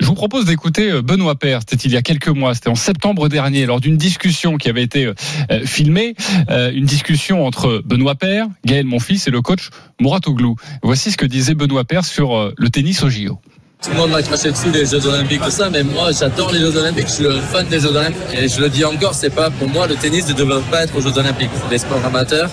[0.00, 1.60] Je vous propose d'écouter euh, Benoît Père.
[1.60, 2.54] C'était il y a quelques mois.
[2.54, 5.14] C'était en septembre dernier, lors d'une discussion qui avait été euh,
[5.50, 6.14] euh, filmée.
[6.48, 9.68] une discussion entre Benoît Père, Gaël Monfils et le coach
[10.00, 10.56] Mouratoglou.
[10.82, 13.38] Voici ce que disait Benoît Père sur le tennis au JO.
[13.82, 16.60] Tout le monde m'a craché dessus les Jeux Olympiques, tout ça, mais moi j'adore les
[16.60, 18.38] Jeux Olympiques, je suis le fan des Jeux Olympiques.
[18.38, 20.96] Et je le dis encore, c'est pas pour moi, le tennis ne devrait pas être
[20.96, 21.50] aux Jeux Olympiques.
[21.70, 22.50] Des sports amateurs.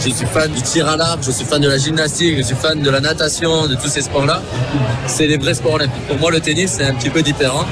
[0.00, 2.54] Je suis fan du tir à l'arc, je suis fan de la gymnastique, je suis
[2.54, 4.40] fan de la natation, de tous ces sports-là.
[5.06, 6.06] C'est les vrais sports olympiques.
[6.06, 7.64] Pour moi, le tennis, c'est un petit peu différent.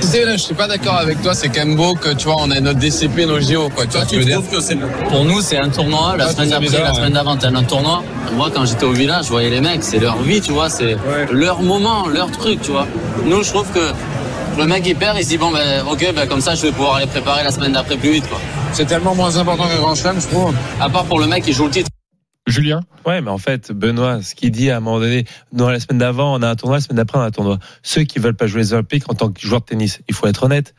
[0.00, 2.26] Tu sais, là, je suis pas d'accord avec toi, c'est quand même beau que, tu
[2.26, 3.84] vois, on a notre DCP, nos JO, quoi.
[3.86, 4.34] Tu Toi, que tu je veux dire?
[4.42, 4.76] trouves que c'est
[5.08, 6.16] Pour nous, c'est un tournoi.
[6.18, 6.96] La Ouais, semaine d'après, la ouais.
[6.96, 8.02] semaine d'avant, t'as un autre tournoi.
[8.34, 10.96] Moi, quand j'étais au village, je voyais les mecs, c'est leur vie, tu vois, c'est
[11.32, 12.86] leur moment, leur truc, tu vois.
[13.24, 13.90] Nous, je trouve que
[14.58, 16.72] le mec, il perd, il se dit, bon, ben, ok, ben, comme ça, je vais
[16.72, 18.38] pouvoir aller préparer la semaine d'après plus vite, quoi.
[18.74, 20.52] C'est tellement moins important qu'un grand chelem, je trouve.
[20.80, 21.88] À part pour le mec qui joue le titre.
[22.48, 25.78] Julien Ouais, mais en fait, Benoît, ce qu'il dit à un moment donné, dans la
[25.78, 27.60] semaine d'avant, on a un tournoi, la semaine d'après, on a un tournoi.
[27.84, 30.26] Ceux qui veulent pas jouer les Olympiques en tant que joueur de tennis, il faut
[30.26, 30.74] être honnête.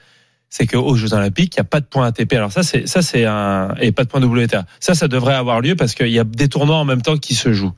[0.50, 2.34] C'est qu'aux Jeux Olympiques, il n'y a pas de points ATP.
[2.34, 4.66] Alors ça, c'est ça, c'est un et pas de points WTA.
[4.82, 7.34] Ça, ça devrait avoir lieu parce qu'il y a des tournois en même temps qui
[7.34, 7.74] se jouent.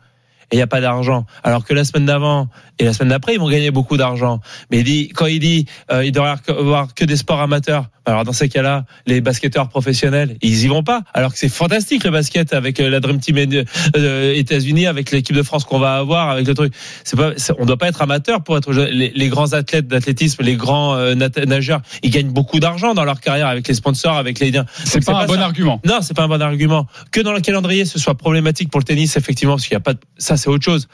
[0.49, 1.25] Et il n'y a pas d'argent.
[1.43, 2.47] Alors que la semaine d'avant
[2.79, 4.39] et la semaine d'après, ils vont gagner beaucoup d'argent.
[4.71, 7.89] Mais il dit, quand il dit, euh, il devrait y avoir que des sports amateurs.
[8.07, 11.03] Alors dans ces cas-là, les basketteurs professionnels, ils y vont pas.
[11.13, 15.35] Alors que c'est fantastique le basket avec euh, la Dream Team euh, États-Unis, avec l'équipe
[15.35, 16.73] de France qu'on va avoir, avec le truc.
[17.03, 20.55] C'est pas, on doit pas être amateur pour être les, les grands athlètes d'athlétisme, les
[20.55, 24.53] grands euh, nageurs, ils gagnent beaucoup d'argent dans leur carrière avec les sponsors, avec les.
[24.85, 25.43] C'est Donc, pas un bon ça.
[25.43, 25.81] argument.
[25.85, 26.87] Non, c'est pas un bon argument.
[27.11, 29.81] Que dans le calendrier, ce soit problématique pour le tennis, effectivement, parce qu'il y a
[29.81, 29.99] pas de...
[30.17, 30.87] ça, c'est autre chose.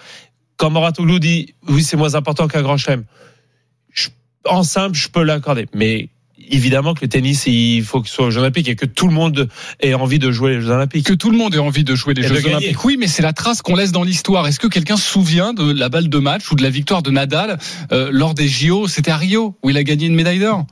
[0.57, 3.03] Quand Moratoglou dit, oui, c'est moins important qu'un grand chelem.
[4.45, 5.67] En simple, je peux l'accorder.
[5.73, 6.09] Mais
[6.49, 9.07] évidemment que le tennis, il faut que ce soit aux Jeux Olympiques et que tout
[9.07, 11.05] le monde ait envie de jouer les Jeux Olympiques.
[11.05, 12.45] Que tout le monde ait envie de jouer les Et Jeux.
[12.45, 12.83] Olympiques.
[12.83, 14.47] Oui, mais c'est la trace qu'on laisse dans l'histoire.
[14.47, 17.11] Est-ce que quelqu'un se souvient de la balle de match ou de la victoire de
[17.11, 17.57] Nadal
[17.91, 20.65] euh, lors des JO C'était à Rio où il a gagné une médaille d'or.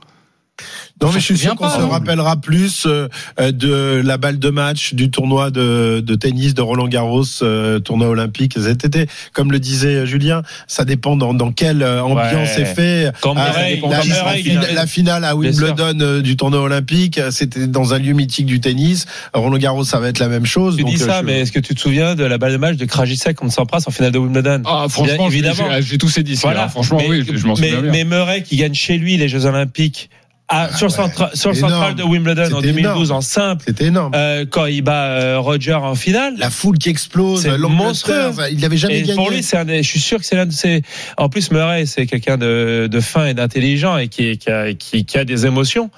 [1.00, 3.08] Non, On mais je suis sûr qu'on se rappellera plus euh,
[3.40, 7.78] euh, de la balle de match du tournoi de, de tennis de Roland Garros, euh,
[7.80, 9.06] tournoi olympique cet été.
[9.32, 12.46] Comme le disait Julien, ça dépend dans, dans quelle ambiance Ouais.
[12.54, 13.12] c'est fait.
[13.20, 14.42] Quand Ah, Murray- la, quand la- Murray
[14.74, 15.34] la- finale à.
[15.34, 19.06] Wimbledon du tournoi olympique, c'était dans un lieu mythique du tennis.
[19.34, 20.76] Roland Garros, ça va être la même chose.
[20.76, 22.56] Tu donc, dis ça, je- mais est-ce que tu te souviens de la balle de
[22.58, 24.62] match de Krajicek contre Sampras en finale de Wimbledon?
[24.66, 25.68] Ah, franchement, Bien évidemment.
[25.80, 26.42] j'ai- tous ces disques.
[26.42, 26.68] Voilà.
[26.68, 27.90] Franchement, mais, oui, je, je m'en mais, souviens bien.
[27.92, 30.10] mais Murray qui gagne chez lui les Jeux Olympiques
[30.50, 32.78] sur, le Ah ouais, centra- sur le central de Wimbledon en C'était 2012
[33.08, 33.12] énorme.
[33.12, 34.12] en simple, C'était énorme.
[34.14, 36.34] euh, quand il bat euh, Roger en finale.
[36.36, 38.26] la foule qui explose, l'Angleterre, monstrueux.
[38.28, 39.14] enfin, il n'avait jamais Et gagné.
[39.14, 40.82] pour lui, c'est un des- je suis sûr que c'est l'un de ses.
[41.16, 45.04] En plus, Murray, c'est quelqu'un de, de fin et d'intelligent et qui, qui, a, qui,
[45.04, 45.90] qui a des émotions.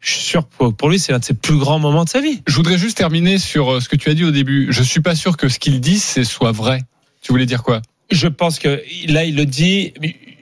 [0.00, 2.08] Je suis sûr que pour, pour lui, c'est l'un de ses plus grands moments de
[2.08, 2.40] sa vie.
[2.46, 4.68] Je voudrais juste terminer sur euh, ce que tu as dit au début.
[4.70, 6.80] Je suis pas sûr que ce qu'il dit, c'est soit vrai.
[7.20, 7.82] Tu voulais dire quoi?
[8.10, 9.92] Je pense que là, il le dit.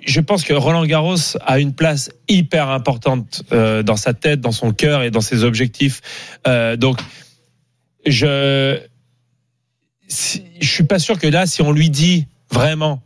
[0.06, 4.52] Je pense que Roland Garros a une place hyper importante euh, dans sa tête, dans
[4.52, 6.00] son cœur et dans ses objectifs.
[6.46, 6.98] Euh, donc,
[8.06, 8.78] je
[10.08, 13.02] si- je suis pas sûr que là, si on lui dit vraiment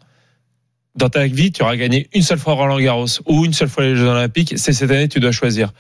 [0.95, 3.83] dans ta vie, tu auras gagné une seule fois Roland Garros ou une seule fois
[3.85, 5.73] les Jeux Olympiques, c'est cette année, tu dois choisir.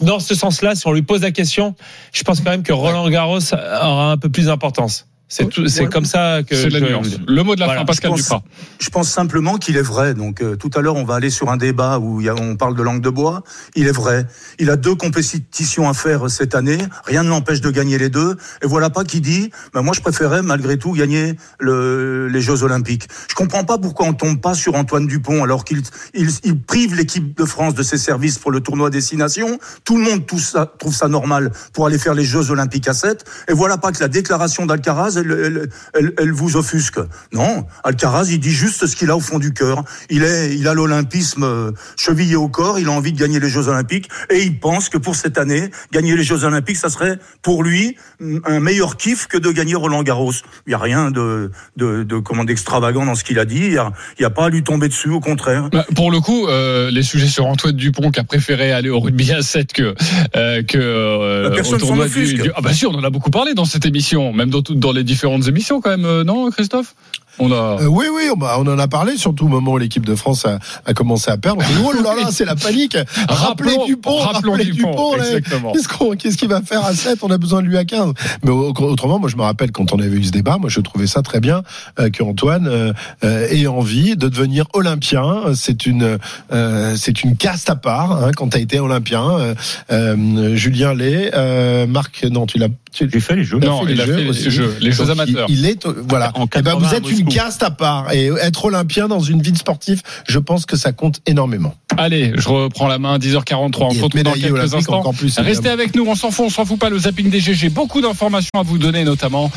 [0.00, 1.74] Dans ce sens-là, si on lui pose la question,
[2.12, 5.06] je pense quand même que Roland Garros aura un peu plus d'importance.
[5.28, 5.88] C'est tout, c'est Ouais.
[5.88, 7.08] comme ça que la nuance.
[7.26, 7.80] Le mot de la Voilà.
[7.80, 8.42] fin, Pascal Je pense- Duprat.
[8.78, 10.14] Je pense simplement qu'il est vrai.
[10.14, 12.34] Donc euh, tout à l'heure, on va aller sur un débat où il y a,
[12.36, 13.42] on parle de langue de bois.
[13.74, 14.26] Il est vrai.
[14.60, 16.78] Il a deux compétitions à faire cette année.
[17.06, 18.36] Rien ne l'empêche de gagner les deux.
[18.62, 22.62] Et voilà pas qui dit, ben moi je préférais malgré tout gagner le, les Jeux
[22.62, 23.08] Olympiques.
[23.28, 25.82] Je comprends pas pourquoi on tombe pas sur Antoine Dupont alors qu'il
[26.14, 29.58] il, il prive l'équipe de France de ses services pour le tournoi Destination.
[29.84, 32.94] Tout le monde tout ça, trouve ça normal pour aller faire les Jeux Olympiques à
[32.94, 33.24] 7.
[33.48, 36.98] Et voilà pas que la déclaration d'Alcaraz, elle, elle, elle, elle vous offusque.
[37.32, 39.84] Non, Alcaraz, il dit juste ce qu'il a au fond du cœur.
[40.10, 42.78] Il est, il a l'olympisme euh, chevillé au corps.
[42.78, 45.70] Il a envie de gagner les Jeux Olympiques et il pense que pour cette année,
[45.92, 49.74] gagner les Jeux Olympiques, ça serait pour lui mm, un meilleur kiff que de gagner
[49.74, 50.32] Roland Garros.
[50.66, 53.66] Il y a rien de, de, de comment d'extravagant dans ce qu'il a dit.
[53.66, 53.72] Il
[54.20, 55.68] y a, pas à lui tomber dessus, au contraire.
[55.70, 59.00] Bah, Pour le coup, euh, les sujets sur Antoine Dupont qui a préféré aller au
[59.00, 59.94] rugby à 7 que
[60.36, 63.10] euh, que euh, Bah, personne au tournoi du, du- Ah bah si, on en a
[63.10, 66.50] beaucoup parlé dans cette émission, même dans dans les différentes émissions quand même, euh, non
[66.50, 66.94] Christophe?
[67.38, 69.78] On a Euh, oui, oui, on, bah, on en a parlé, surtout au moment où
[69.78, 71.62] l'équipe de France a, a commencé à perdre.
[71.62, 72.96] On s'est dit, oh là là, c'est la panique.
[73.28, 75.72] Rappelez Rappelons- Dupont, rappelons rappelez Dupont, exactement.
[75.72, 78.12] Qu'est-ce qu'on- qu'est-ce qu'il va faire à 7 On a besoin de lui à 15.
[78.42, 80.80] Mais au- autrement, moi, je me rappelle quand on avait eu ce débat, moi, je
[80.80, 81.62] trouvais ça très bien
[81.98, 82.92] euh, que Antoine euh,
[83.24, 85.42] euh, ait envie de devenir olympien.
[85.54, 86.18] C'est une,
[86.52, 89.22] euh, c'est une caste à part hein, quand tu as été olympien.
[89.38, 89.54] Euh,
[89.90, 92.68] euh, Julien Lay, euh, Marc, non, tu l'as.
[92.92, 93.58] tu- J'ai fait les jeux.
[93.58, 94.50] Non, fait il a fait les aussi.
[94.50, 95.46] jeux, les jeux amateurs.
[95.48, 96.32] Il, il est, voilà.
[96.34, 97.38] En Eh ben, 80 vous êtes une Moscou.
[97.38, 101.20] caste à part et être olympien dans une ville sportive, je pense que ça compte
[101.26, 101.74] énormément.
[101.96, 105.12] Allez, je reprends la main, 10h43, on se retrouve dans quelques instants.
[105.12, 107.70] plus, Restez avec nous, on s'en fout, on s'en fout pas, le zapping des GG.
[107.70, 109.50] Beaucoup d'informations à vous donner, notamment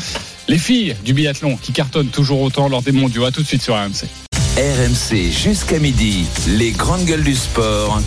[0.48, 3.24] les filles du biathlon qui cartonnent toujours autant lors des mondiaux.
[3.24, 4.29] À tout de suite sur RMC.
[4.56, 8.00] RMC jusqu'à midi, les grandes gueules du sport.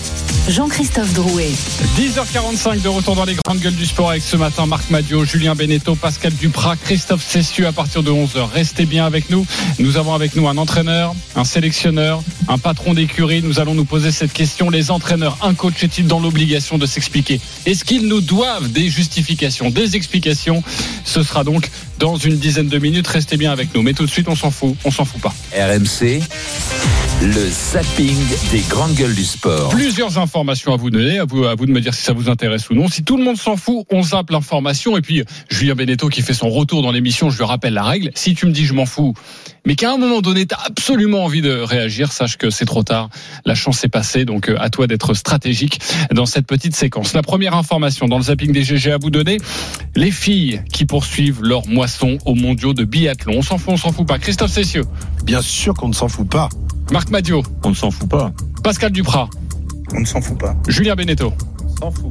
[0.50, 1.52] Jean-Christophe Drouet.
[1.98, 5.56] 10h45 de retour dans les grandes gueules du sport avec ce matin Marc Madio, Julien
[5.56, 8.50] Beneteau, Pascal Duprat, Christophe Cessieux à partir de 11h.
[8.54, 9.46] Restez bien avec nous.
[9.80, 13.42] Nous avons avec nous un entraîneur, un sélectionneur, un patron d'écurie.
[13.42, 14.70] Nous allons nous poser cette question.
[14.70, 17.40] Les entraîneurs, un coach est-il dans l'obligation de s'expliquer?
[17.66, 20.62] Est-ce qu'ils nous doivent des justifications, des explications
[21.06, 21.72] Ce sera donc
[22.04, 23.08] dans une dizaine de minutes.
[23.08, 23.82] Restez bien avec nous.
[23.82, 24.76] Mais tout de suite, on s'en fout.
[24.84, 25.34] On s'en fout pas.
[25.56, 26.20] RMC,
[27.22, 28.18] le zapping
[28.52, 29.70] des grandes gueules du sport.
[29.70, 32.30] Plusieurs informations à vous donner, à vous, à vous de me dire si ça vous
[32.30, 32.90] intéresse ou non.
[32.90, 34.98] Si tout le monde s'en fout, on zappe l'information.
[34.98, 38.12] Et puis, Julien Beneteau qui fait son retour dans l'émission, je lui rappelle la règle.
[38.16, 39.14] Si tu me dis je m'en fous,
[39.66, 42.84] mais qu'à un moment donné, tu as absolument envie de réagir, sache que c'est trop
[42.84, 43.10] tard.
[43.46, 45.80] La chance est passée, donc euh, à toi d'être stratégique
[46.14, 47.14] dans cette petite séquence.
[47.14, 49.40] La première information dans le zapping des GG à vous donner,
[49.96, 53.38] les filles qui poursuivent leur moisson aux mondiaux de biathlon.
[53.38, 54.20] On s'en fout, on s'en fout pas.
[54.20, 54.86] Christophe Cessieux,
[55.24, 56.50] Bien sûr qu'on ne s'en fout pas.
[56.92, 58.32] Marc Madio, On ne s'en fout pas.
[58.64, 59.30] Pascal Duprat,
[59.94, 60.56] On ne s'en fout pas.
[60.68, 61.34] Julien Beneteau.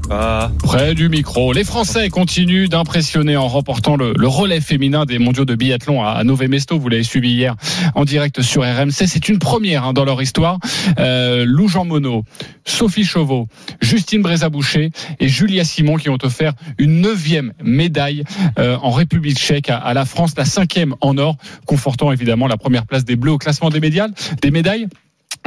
[0.09, 0.51] Pas.
[0.63, 1.53] Près du micro.
[1.53, 6.25] Les Français continuent d'impressionner en remportant le, relais féminin des mondiaux de biathlon à, à
[6.25, 6.79] Nové Mesto.
[6.79, 7.57] Vous l'avez suivi hier
[7.95, 9.07] en direct sur RMC.
[9.07, 10.59] C'est une première hein, dans leur histoire.
[10.99, 12.25] Euh, Lou Jean Monod,
[12.65, 13.49] Sophie Chauveau,
[13.81, 18.25] Justine Brézaboucher et Julia Simon qui ont offert une neuvième médaille
[18.59, 22.57] euh, en République tchèque à, à la France, la cinquième en or, confortant évidemment la
[22.57, 24.09] première place des Bleus au classement des médias,
[24.43, 24.89] des médailles.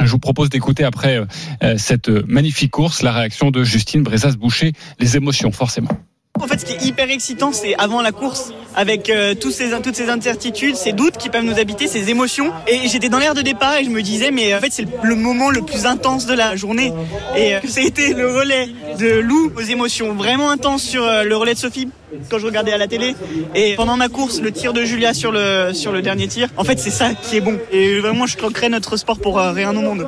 [0.02, 1.24] Je vous propose d'écouter après
[1.62, 5.90] euh, cette magnifique course la réaction de Justine Brezas-Boucher, les émotions forcément.
[6.40, 9.72] En fait, ce qui est hyper excitant, c'est avant la course, avec euh, toutes ces
[9.72, 12.52] incertitudes, ces doutes qui peuvent nous habiter, ces émotions.
[12.68, 15.14] Et j'étais dans l'air de départ et je me disais, mais en fait, c'est le
[15.14, 16.92] moment le plus intense de la journée.
[17.36, 18.68] Et euh, ça a été le relais
[18.98, 21.88] de Lou aux émotions vraiment intenses sur euh, le relais de Sophie
[22.30, 23.14] quand je regardais à la télé.
[23.54, 26.48] Et pendant ma course, le tir de Julia sur le, dernier tir.
[26.56, 27.58] En fait, c'est ça qui est bon.
[27.72, 30.06] Et vraiment, je croquerais notre sport pour euh, rien au monde.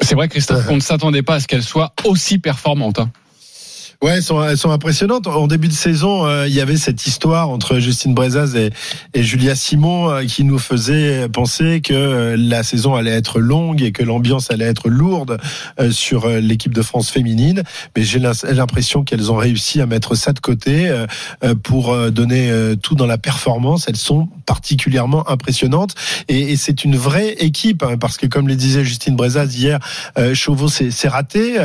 [0.00, 2.98] C'est vrai, Christophe, on ne s'attendait pas à ce qu'elle soit aussi performante.
[2.98, 3.10] Hein.
[4.00, 5.26] Ouais, elles sont, elles sont impressionnantes.
[5.26, 8.70] En début de saison, euh, il y avait cette histoire entre Justine Brezaz et,
[9.12, 13.90] Julia Simon euh, qui nous faisait penser que euh, la saison allait être longue et
[13.90, 15.38] que l'ambiance allait être lourde
[15.90, 17.64] sur l'équipe de France féminine.
[17.96, 20.92] Mais j'ai l'impression qu'elles ont réussi à mettre ça de côté
[21.62, 23.86] pour donner tout dans la performance.
[23.88, 25.94] Elles sont particulièrement impressionnantes
[26.28, 29.78] et, c'est une vraie équipe hein, parce que comme le disait Justine Brezaz hier,
[30.34, 31.56] Chauveau s'est raté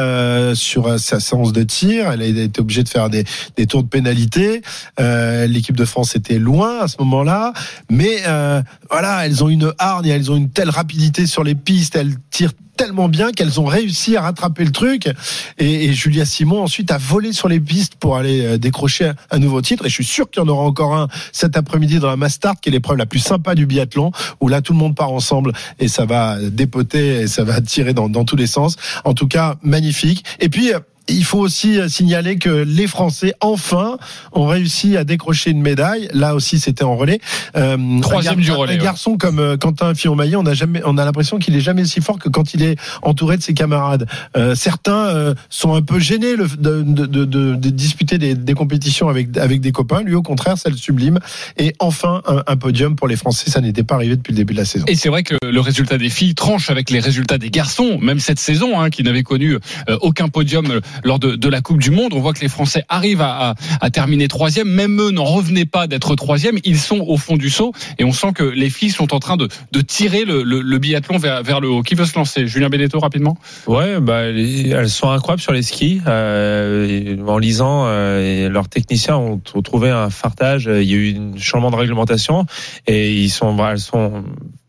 [0.55, 2.11] sur sa séance de tir.
[2.23, 3.25] A été obligé de faire des,
[3.67, 4.61] tours de pénalité.
[4.99, 7.53] Euh, L'équipe de France était loin à ce moment-là,
[7.89, 11.95] mais euh, voilà, elles ont une hargne, elles ont une telle rapidité sur les pistes,
[11.95, 15.09] elles tirent tellement bien qu'elles ont réussi à rattraper le truc.
[15.57, 19.39] Et, et, Julia Simon ensuite a volé sur les pistes pour aller euh, décrocher un
[19.39, 19.85] nouveau titre.
[19.85, 22.59] Et je suis sûr qu'il y en aura encore un cet après-midi dans la Mastart,
[22.59, 24.11] qui est l'épreuve la plus sympa du biathlon,
[24.41, 27.93] où là tout le monde part ensemble et ça va dépoter et ça va tirer
[27.93, 28.75] dans, dans tous les sens.
[29.03, 30.23] En tout cas, magnifique.
[30.39, 30.71] Et puis
[31.07, 33.97] il faut aussi signaler que les Français, enfin,
[34.31, 36.07] ont réussi à décrocher une médaille.
[36.13, 37.19] Là aussi, c'était en relais.
[37.55, 38.73] Euh, Troisième un, du relais.
[38.73, 41.85] Un garçon comme euh, Quentin Fillon-Maillet, on a jamais, on a l'impression qu'il est jamais
[41.85, 44.07] si fort que quand il est entouré de ses camarades.
[44.37, 49.09] Euh, certains euh, sont un peu gênés de, de, de, de disputer des, des, compétitions
[49.09, 50.01] avec avec des copains.
[50.01, 51.19] Lui, au contraire, ça le sublime.
[51.57, 53.49] Et enfin, un, un podium pour les Français.
[53.49, 54.85] Ça n'était pas arrivé depuis le début de la saison.
[54.87, 58.19] Et c'est vrai que le résultat des filles tranche avec les résultats des garçons, même
[58.19, 59.57] cette saison, hein, qui n'avait connu
[60.01, 62.13] aucun podium lors de, de, la Coupe du Monde.
[62.13, 64.67] On voit que les Français arrivent à, à, à terminer troisième.
[64.67, 66.57] Même eux n'en revenaient pas d'être troisième.
[66.63, 69.37] Ils sont au fond du saut et on sent que les filles sont en train
[69.37, 71.81] de, de tirer le, le, le, biathlon vers, vers le haut.
[71.81, 72.47] Qui veut se lancer?
[72.47, 73.37] Julien Beneteau rapidement
[73.67, 76.01] Ouais, bah, elles sont incroyables sur les skis.
[76.07, 80.69] Euh, en lisant, euh, leurs techniciens ont, trouvé un fartage.
[80.71, 82.45] Il y a eu un changement de réglementation
[82.87, 84.23] et ils sont, elles sont,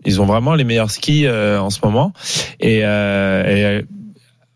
[0.05, 2.13] ils ont vraiment les meilleurs skis euh, en ce moment.
[2.61, 3.85] Et, euh, et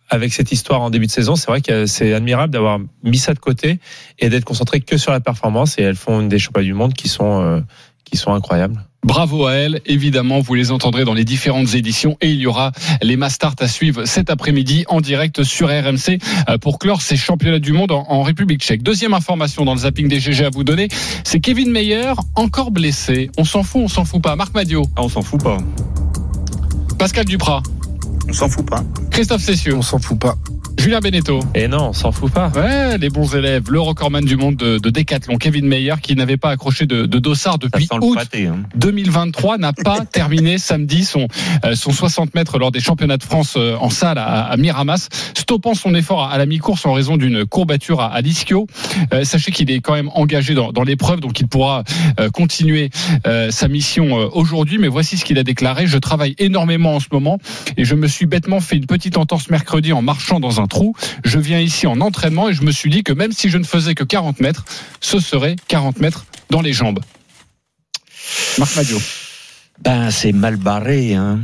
[0.08, 3.34] avec cette histoire en début de saison, c'est vrai que c'est admirable d'avoir mis ça
[3.34, 3.78] de côté
[4.18, 5.78] et d'être concentré que sur la performance.
[5.78, 7.60] Et elles font une des championnats du monde qui sont euh,
[8.04, 8.82] qui sont incroyables.
[9.04, 9.80] Bravo à elles.
[9.86, 13.68] Évidemment, vous les entendrez dans les différentes éditions et il y aura les Mastart à
[13.68, 16.18] suivre cet après-midi en direct sur RMC
[16.60, 18.82] pour clore ces championnats du monde en, République tchèque.
[18.82, 20.88] Deuxième information dans le zapping des GG à vous donner,
[21.24, 23.30] c'est Kevin Meyer encore blessé.
[23.38, 24.34] On s'en fout, on s'en fout pas.
[24.34, 24.82] Marc Madio.
[24.96, 25.58] Ah, on s'en fout pas.
[26.98, 27.62] Pascal Duprat.
[28.28, 28.82] On s'en fout pas.
[29.10, 29.74] Christophe Cessieux.
[29.74, 30.36] On s'en fout pas.
[30.78, 31.40] Julien Beneteau.
[31.56, 32.52] Et non, on s'en fout pas.
[32.54, 33.64] Ouais, les bons élèves.
[33.68, 37.18] Le recordman du monde de, de décathlon, Kevin Meyer, qui n'avait pas accroché de, de
[37.18, 38.60] dossard depuis août pâté, hein.
[38.76, 41.26] 2023, n'a pas terminé samedi son,
[41.64, 45.08] euh, son 60 mètres lors des championnats de France euh, en salle à, à, Miramas,
[45.34, 48.68] stoppant son effort à, à la mi-course en raison d'une courbature à, à l'ischio.
[49.12, 51.82] Euh, sachez qu'il est quand même engagé dans, dans l'épreuve, donc il pourra
[52.20, 52.90] euh, continuer
[53.26, 54.78] euh, sa mission aujourd'hui.
[54.78, 55.88] Mais voici ce qu'il a déclaré.
[55.88, 57.38] Je travaille énormément en ce moment
[57.76, 60.94] et je me suis bêtement fait une petite entorse mercredi en marchant dans un trou.
[61.24, 63.64] Je viens ici en entraînement et je me suis dit que même si je ne
[63.64, 64.64] faisais que 40 mètres,
[65.00, 67.00] ce serait 40 mètres dans les jambes.
[68.58, 69.00] Marc Madio.
[69.82, 71.40] Ben, c'est mal barré, hein.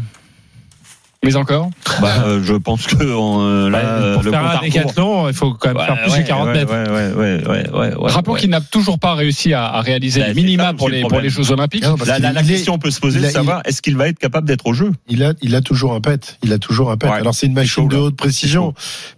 [1.25, 1.70] Mais encore
[2.01, 5.53] bah, euh, Je pense que euh, là, bah, pour le faire un décathlon, il faut
[5.55, 6.72] quand même ouais, faire plus ouais, que 40 ouais, mètres.
[6.72, 10.35] Ouais, ouais, ouais, ouais, Rappelons qu'il n'a toujours pas réussi à, à réaliser Bah, c'est
[10.35, 11.85] minima pour le les, pour les Jeux Olympiques.
[11.85, 14.09] Non, La, la, qu'il la est- question peut se poser de savoir est-ce qu'il va
[14.09, 16.39] être capable d'être au jeu Il a, il a toujours un pet.
[16.43, 17.09] Il a toujours un pet.
[17.09, 18.03] Ouais, Alors c'est une machine chaud, de là.
[18.03, 18.75] haute précision,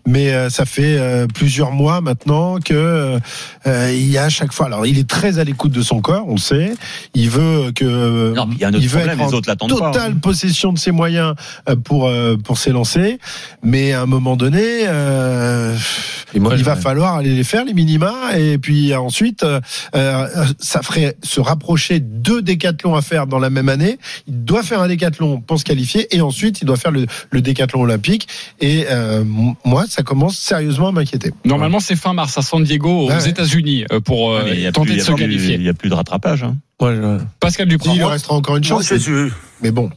[0.06, 3.18] mais euh, ça fait euh, plusieurs mois maintenant que
[3.66, 4.66] euh, il y a à chaque fois.
[4.66, 6.72] Alors il est très à l'écoute de son corps, on le sait.
[7.14, 9.38] Il veut que Non, il y a un autre il veut problème, être les en
[9.38, 10.18] autres l'attendent pas, totale hein.
[10.22, 11.34] possession de ses moyens
[11.68, 13.18] euh, pour euh, pour s'élancer,
[13.62, 15.74] mais à un moment donné, euh,
[16.34, 19.60] Et moi, il va falloir aller les faire les minima et puis ensuite euh,
[19.94, 23.98] euh, ça ferait se rapprocher deux décathlons à faire dans la même année.
[24.28, 27.40] Il doit faire un décathlon pour se qualifier et ensuite il doit faire le, le
[27.40, 28.28] décathlon olympique
[28.60, 29.24] et euh,
[29.64, 31.32] moi ça commence sérieusement à m'inquiéter.
[31.46, 33.28] Normalement, c'est fin mars à San Diego, aux ouais.
[33.28, 35.54] États-Unis, pour euh, Ouais, mais il y a tenter plus- de se qualifier.
[35.54, 36.42] Il n'y a plus de rattrapage.
[36.42, 36.56] Hein.
[36.78, 37.92] moi, je- Pascal Duprat.
[37.94, 39.30] Il lui restera encore une Moi, chance, c'est sûr.
[39.62, 39.88] mais bon.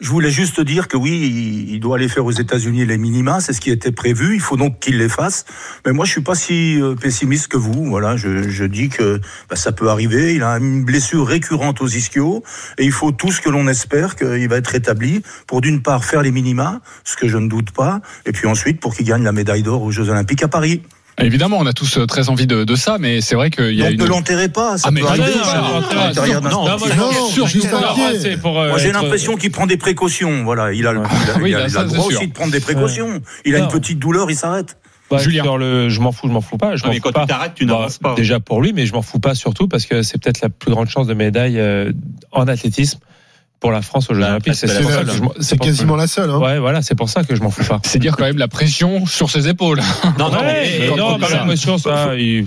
[0.00, 3.52] Je voulais juste dire que oui, il- doit aller faire aux États-Unis les minima, c'est
[3.52, 4.34] ce qui était prévu.
[4.34, 5.44] Il faut donc qu'il les fasse.
[5.84, 7.84] Mais moi, je suis pas si euh, pessimiste que vous.
[7.86, 9.20] Voilà, je, je dis que
[9.50, 10.34] bah, ça peut arriver.
[10.34, 12.44] Il a une blessure récurrente aux ischios
[12.78, 16.04] et il faut tout ce que l'on espère qu'il va être rétabli pour d'une part
[16.04, 19.24] faire les minima, ce que je ne doute pas, et puis ensuite pour qu'il gagne
[19.24, 20.82] la médaille d'or aux Jeux Olympiques à Paris.
[21.20, 23.82] Évidemment, on a tous euh, très envie de, de ça, mais c'est vrai qu'il y
[23.82, 24.00] a Donc une.
[24.02, 25.30] ne l'enterrez pas, ça Ah, mais peut non, arriver.
[25.34, 26.78] non, non, non, non, non,
[27.96, 30.44] moi, c'est pour, euh, Moi, j'ai être- l'impression qu'il prend des précautions.
[30.44, 31.00] Voilà, il a le,
[31.46, 33.20] il a- a le droit aussi de prendre des précautions.
[33.44, 33.64] Il a Non.
[33.64, 34.76] une petite douleur, il s'arrête.
[35.10, 35.56] Bah, Julien.
[35.56, 36.76] le, je m'en fous, je m'en fous pas.
[36.76, 37.20] Je Ah, m'en mais fous quand pas.
[37.22, 38.14] tu t'arrêtes, tu Bah, n'avances pas.
[38.14, 40.70] Déjà pour lui, mais je m'en fous pas surtout parce que c'est peut-être la plus
[40.70, 41.90] grande chance de médaille euh,
[42.30, 42.98] en athlétisme
[43.60, 44.54] pour la France aux Jeux Bah, Olympiques.
[44.54, 44.68] C'est
[45.40, 46.30] C'est quasiment la seule.
[46.30, 46.38] Hein.
[46.38, 47.80] Ouais, voilà, c'est pour ça que je m'en fous pas.
[47.84, 49.80] C'est dire quand même la pression sur ses épaules.
[50.18, 52.46] Non, non, Ouais, mais- mais quand- non, quand même- ça, il-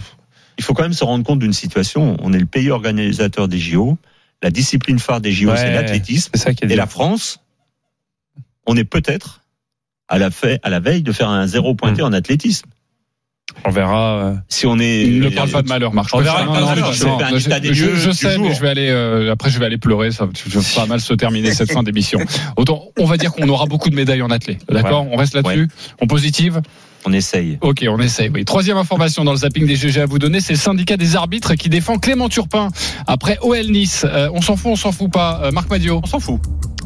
[0.57, 2.16] il faut quand même se rendre compte d'une situation.
[2.22, 3.97] On est le pays organisateur des JO.
[4.43, 6.32] La discipline phare des JO, Ouais, c'est l'athlétisme.
[6.72, 7.39] Et la France,
[8.66, 9.41] on est peut-être
[10.07, 12.70] à la, fait, à la veille de faire un zéro pointé en athlétisme.
[13.66, 14.16] On verra.
[14.26, 15.06] euh, Si on est.
[15.08, 16.10] Ne parle pas de malheur, Marc.
[16.14, 17.86] On verra non, pas non, de malheur, non, c'est non, un je- état des je,
[17.86, 18.89] lieux je du sais, mais je vais aller.
[18.89, 20.12] euh, après, je vais aller pleurer.
[20.12, 22.20] Ça je vais pas mal se terminer cette fin d'émission.
[22.58, 24.58] Autant, on va dire qu'on aura beaucoup de médailles en athlée.
[24.70, 25.06] D'accord?
[25.12, 25.68] On reste là-dessus.
[26.02, 26.62] On positive.
[27.06, 27.58] On essaye.
[27.62, 28.30] Ok, on essaye.
[28.34, 28.45] Oui.
[28.45, 31.56] Troisième information dans le zapping des GG à vous donner, c'est le syndicat des arbitres
[31.56, 32.70] qui défend Clément Turpin
[33.08, 34.06] après OL Nice.
[34.08, 35.41] Euh, on s'en fout, on s'en fout pas.
[35.43, 35.99] Euh, Marc Madio.
[36.04, 36.39] On s'en fout.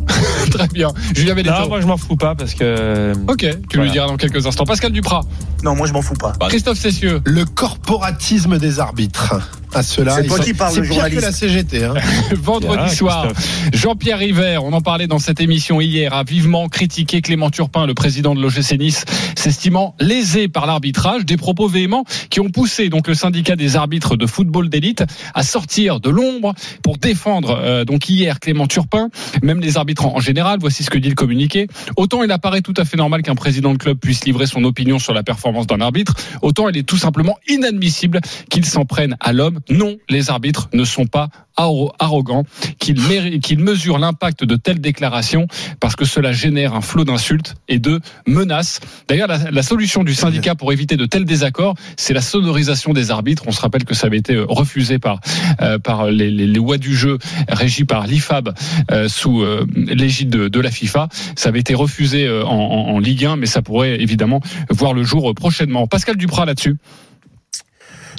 [0.52, 0.90] Très bien.
[1.16, 1.68] Julien Non, Benetto.
[1.68, 3.12] moi je m'en fous pas parce que.
[3.28, 3.84] Ok, tu Voilà.
[3.84, 4.66] lui diras dans quelques instants.
[4.66, 5.22] Pascal Duprat.
[5.64, 6.34] Non, moi je m'en fous pas.
[6.48, 7.22] Christophe Cessieux.
[7.26, 9.36] Le corporatisme des arbitres.
[9.76, 11.22] À cela, C'est toi qui parles, journaliste.
[11.22, 11.84] la CGT.
[11.84, 11.94] Hein.
[12.36, 13.28] Vendredi Ah, soir.
[13.74, 17.94] Jean-Pierre River, on en parlait dans cette émission hier, a vivement critiqué Clément Turpin, le
[17.94, 19.04] président de l'OGC Nice,
[19.36, 24.16] s'estimant lésé par l'arbitrage, des propos véhéments qui ont poussé donc le syndicat des arbitres
[24.16, 25.04] de football d'élite
[25.34, 29.10] à sortir de l'ombre pour défendre euh, donc hier Clément Turpin,
[29.44, 30.60] même les arbitres en en général.
[30.62, 31.68] Voici ce que dit le communiqué.
[31.98, 35.00] Autant il apparaît tout à fait normal qu'un président de club puisse livrer son opinion
[35.00, 39.34] sur la performance d'un arbitre, autant il est tout simplement inadmissible qu'il s'en prenne à
[39.34, 39.60] l'homme.
[39.70, 42.44] Non, les arbitres ne sont pas arro- arrogants,
[42.80, 45.48] qu'ils mesurent l'impact de telles déclarations
[45.80, 48.80] parce que cela génère un flot d'insultes et de menaces.
[49.08, 53.44] D'ailleurs, la, solution du syndicat pour éviter de tels désaccords, c'est la sonorisation des arbitres.
[53.48, 55.20] On se rappelle que ça avait été euh, refusé par
[55.62, 57.18] euh, par les, lois du jeu
[57.50, 58.54] régies par l'IFAB
[58.92, 59.44] euh, sous
[59.76, 61.10] l'égide de, la FIFA.
[61.36, 65.34] Ça avait été refusé en, en- Ligue 1, mais ça pourrait évidemment voir le jour
[65.36, 65.86] prochainement.
[65.88, 66.78] Pascal Duprat là-dessus.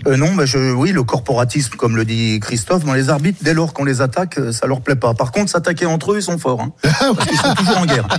[0.06, 3.54] Euh, non, mais je, oui, le corporatisme, comme le dit Christophe, dans les arbitres, dès
[3.54, 5.14] lors qu'on les attaque, euh, ça leur plaît pas.
[5.14, 6.60] Par contre, s'attaquer entre eux, ils sont forts.
[6.60, 8.06] Hein, parce qu'ils sont toujours en guerre.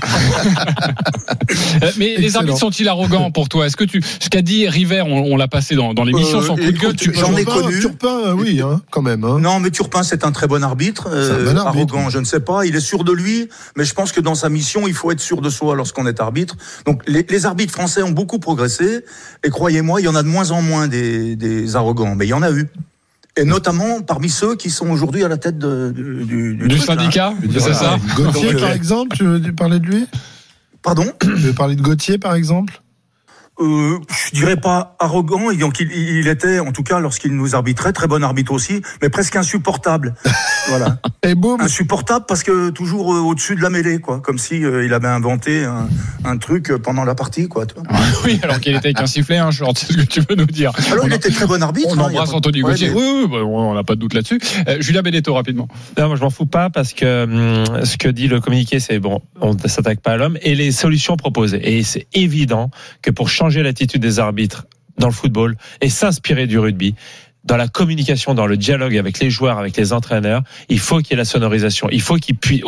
[1.83, 3.67] Euh, Mais les arbitres sont-ils arrogants pour toi?
[3.67, 6.41] Est-ce que tu, ce qu'a dit River, on, on l'a passé dans, dans l'émission, Euh,
[6.41, 7.79] son coup de gueule, tu j'en ai Turpin, connu.
[7.79, 9.23] Turpin, oui, hein, quand même.
[9.23, 9.39] Hein.
[9.39, 11.07] Non, mais Turpin, c'est un très bon arbitre.
[11.11, 11.93] C'est un bon arbitre.
[11.95, 12.65] Arrogant, je ne sais pas.
[12.65, 15.19] Il est sûr de lui, mais je pense que dans sa mission, il faut être
[15.19, 16.55] sûr de soi lorsqu'on est arbitre.
[16.85, 19.05] Donc, les, les arbitres français ont beaucoup progressé,
[19.43, 22.29] et croyez-moi, il y en a de moins en moins des, des arrogants, mais il
[22.29, 22.67] y en a eu.
[23.39, 27.33] Et notamment parmi ceux qui sont aujourd'hui à la tête de- du, du, du syndicat,
[27.41, 27.75] c'est Voilà.
[27.75, 30.07] ça Gauthier, par exemple, tu veux parler de lui?
[30.81, 31.05] Pardon?
[31.21, 32.81] Tu veux parler de Gauthier, par exemple?
[33.59, 33.97] Euh,
[34.33, 37.93] je dirais pas arrogant, et donc il, il était, en tout cas, lorsqu'il nous arbitrait,
[37.93, 40.15] très bon arbitre aussi, mais presque insupportable.
[40.67, 40.97] voilà.
[41.23, 44.19] Et boum Insupportable parce que toujours euh, au-dessus de la mêlée, quoi.
[44.19, 45.87] Comme si euh, il avait inventé un,
[46.25, 47.65] un truc euh, pendant la partie, quoi.
[48.25, 50.45] Oui, alors qu'il était avec un sifflet, hein, genre, c'est ce que tu veux nous
[50.45, 50.71] dire.
[50.91, 51.87] Alors On il a- était très bon arbitre.
[51.91, 52.89] On hein, embrasse pas- Anthony Ouais, Gauthier.
[52.89, 54.39] mais- Oui, oui, bah, on n'a pas de doute là-dessus.
[54.67, 55.67] Euh, Julien Benetto, rapidement.
[55.97, 58.99] Non, moi je m'en fous pas parce que hum, ce que dit le communiqué, c'est
[58.99, 61.77] bon, on ne s'attaque pas à l'homme et les solutions proposées.
[61.77, 62.69] Et c'est évident
[63.01, 64.65] que pour changer l'attitude des arbitres
[64.97, 66.95] dans le football et s'inspirer du rugby,
[67.43, 71.11] dans la communication, dans le dialogue avec les joueurs, avec les entraîneurs, il faut qu'il
[71.11, 71.87] y ait la sonorisation.
[71.93, 72.17] Il faut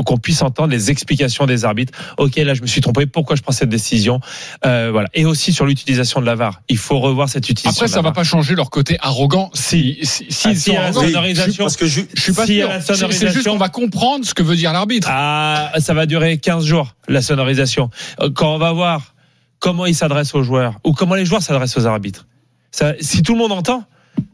[0.05, 1.91] qu'on puisse entendre les explications des arbitres.
[2.17, 3.05] Ok, là je me suis trompé.
[3.05, 4.21] Pourquoi je prends cette décision?
[4.65, 5.09] Euh, Voilà.
[5.13, 6.61] Et aussi sur l'utilisation de la VAR.
[6.69, 7.71] Il faut revoir cette utilisation.
[7.77, 8.13] Après, de ça va VAR.
[8.13, 9.49] pas changer leur côté arrogant.
[9.53, 11.63] Si, si, si Ah, ils si, sont il y a la sonorisation.
[11.65, 12.69] Parce que je, je suis pas sûr.
[12.81, 15.09] C'est- juste qu'on va comprendre ce que veut dire l'arbitre.
[15.11, 17.89] Ah, ça va durer 15 jours, la sonorisation.
[18.21, 19.13] Euh, Quand on va voir
[19.59, 22.27] comment ils s'adressent aux joueurs ou comment les joueurs s'adressent aux arbitres.
[22.71, 23.83] Ça, si tout le monde entend,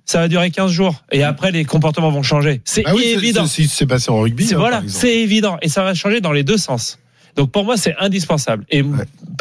[0.05, 1.03] ça va durer 15 jours.
[1.11, 2.61] Et après, les comportements vont changer.
[2.65, 3.45] C'est Ah oui, c'est- évident.
[3.45, 4.53] c'est ce passé en rugby.
[4.53, 5.57] Hein, voilà, c'est évident.
[5.61, 6.99] Et ça va changer dans les deux sens.
[7.36, 8.65] Donc pour moi, c'est indispensable.
[8.69, 8.84] Et,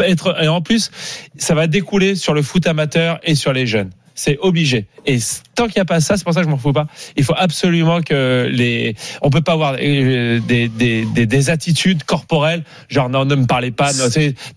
[0.01, 0.91] être, et en plus,
[1.37, 3.91] ça va découler sur le foot amateur et sur les jeunes.
[4.15, 4.87] C'est obligé.
[5.07, 5.19] Et
[5.57, 6.87] tant qu'il n'y a pas ça, c'est pour ça que je m'en fous pas.
[7.17, 12.05] Il faut absolument que les, on peut pas avoir euh, des, des, des, des attitudes
[12.05, 13.91] corporelles, genre non, ne me parlez pas.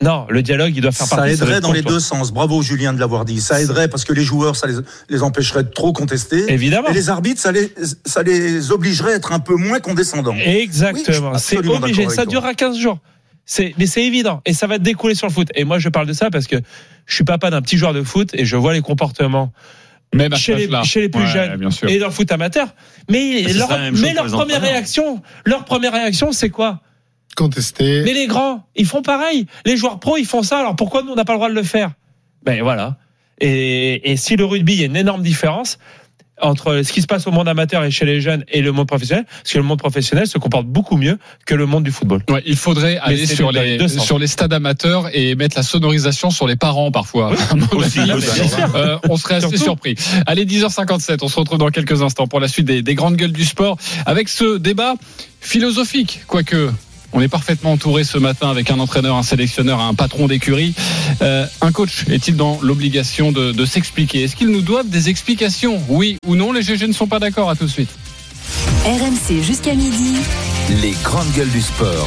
[0.02, 1.36] Non, le dialogue, il doit faire Ça partie.
[1.38, 2.32] doit aiderait dans les deux sens.
[2.32, 3.42] Bravo Julien de l'avoir dit.
[3.42, 4.76] Ça aiderait parce que les joueurs, ça les,
[5.10, 6.52] les empêcherait de trop contester.
[6.52, 6.90] Évidemment.
[6.90, 7.72] Et les arbitres, ça les,
[8.06, 10.36] ça les obligerait à être un peu moins condescendants.
[10.36, 11.32] Exactement.
[11.34, 12.10] Oui, c'est obligé.
[12.10, 13.00] Ça durera 15 jours.
[13.50, 14.42] C'est, mais c'est évident.
[14.46, 15.48] Et ça va découler sur le foot.
[15.56, 16.58] Et moi, je parle de ça parce que
[17.06, 19.54] je suis papa d'un petit joueur de foot et je vois les comportements.
[20.14, 20.84] Même chez, les, âge-là.
[20.84, 21.90] chez les plus Ouais, jeunes bien sûr.
[21.90, 22.68] et dans le foot amateur.
[23.10, 24.62] Mais, C'est leur, mais leur première entraîneurs.
[24.62, 26.82] réaction, leur première réaction, c'est quoi?
[27.36, 28.04] Contesté.
[28.04, 29.48] Mais les grands, ils font pareil.
[29.66, 30.60] Les joueurs pros, ils font ça.
[30.60, 31.92] Alors pourquoi nous, on n'a pas le droit de le faire?
[32.44, 32.98] Ben voilà.
[33.40, 35.78] Et, et si le rugby, il y a une énorme différence
[36.42, 38.88] entre ce qui se passe au monde amateur et chez les jeunes et le monde
[38.88, 42.24] professionnel, parce que le monde professionnel se comporte beaucoup mieux que le monde du football.
[42.30, 46.56] Ouais, il faudrait aller sur les sur stades amateurs et mettre la sonorisation sur les
[46.56, 47.34] parents parfois.
[47.56, 49.64] Mon Aussi, euh, on serait assez Surtout.
[49.64, 49.96] surpris.
[50.26, 53.32] Allez, 10h57, on se retrouve dans quelques instants pour la suite des, des grandes gueules
[53.32, 54.96] du sport avec ce débat
[55.42, 56.72] philosophique, quoique.
[57.14, 60.76] On est parfaitement entouré ce matin avec un entraîneur, un sélectionneur, un patron d'écurie.
[61.22, 64.24] Euh, un coach est-il dans l'obligation de, de s'expliquer?
[64.24, 65.82] Est-ce qu'ils nous doivent des explications?
[65.90, 66.52] Oui ou non?
[66.52, 67.50] Les GG ne sont pas d'accord.
[67.50, 67.90] À tout de suite.
[68.86, 70.16] RMC jusqu'à midi.
[70.82, 72.06] Les grandes gueules du sport.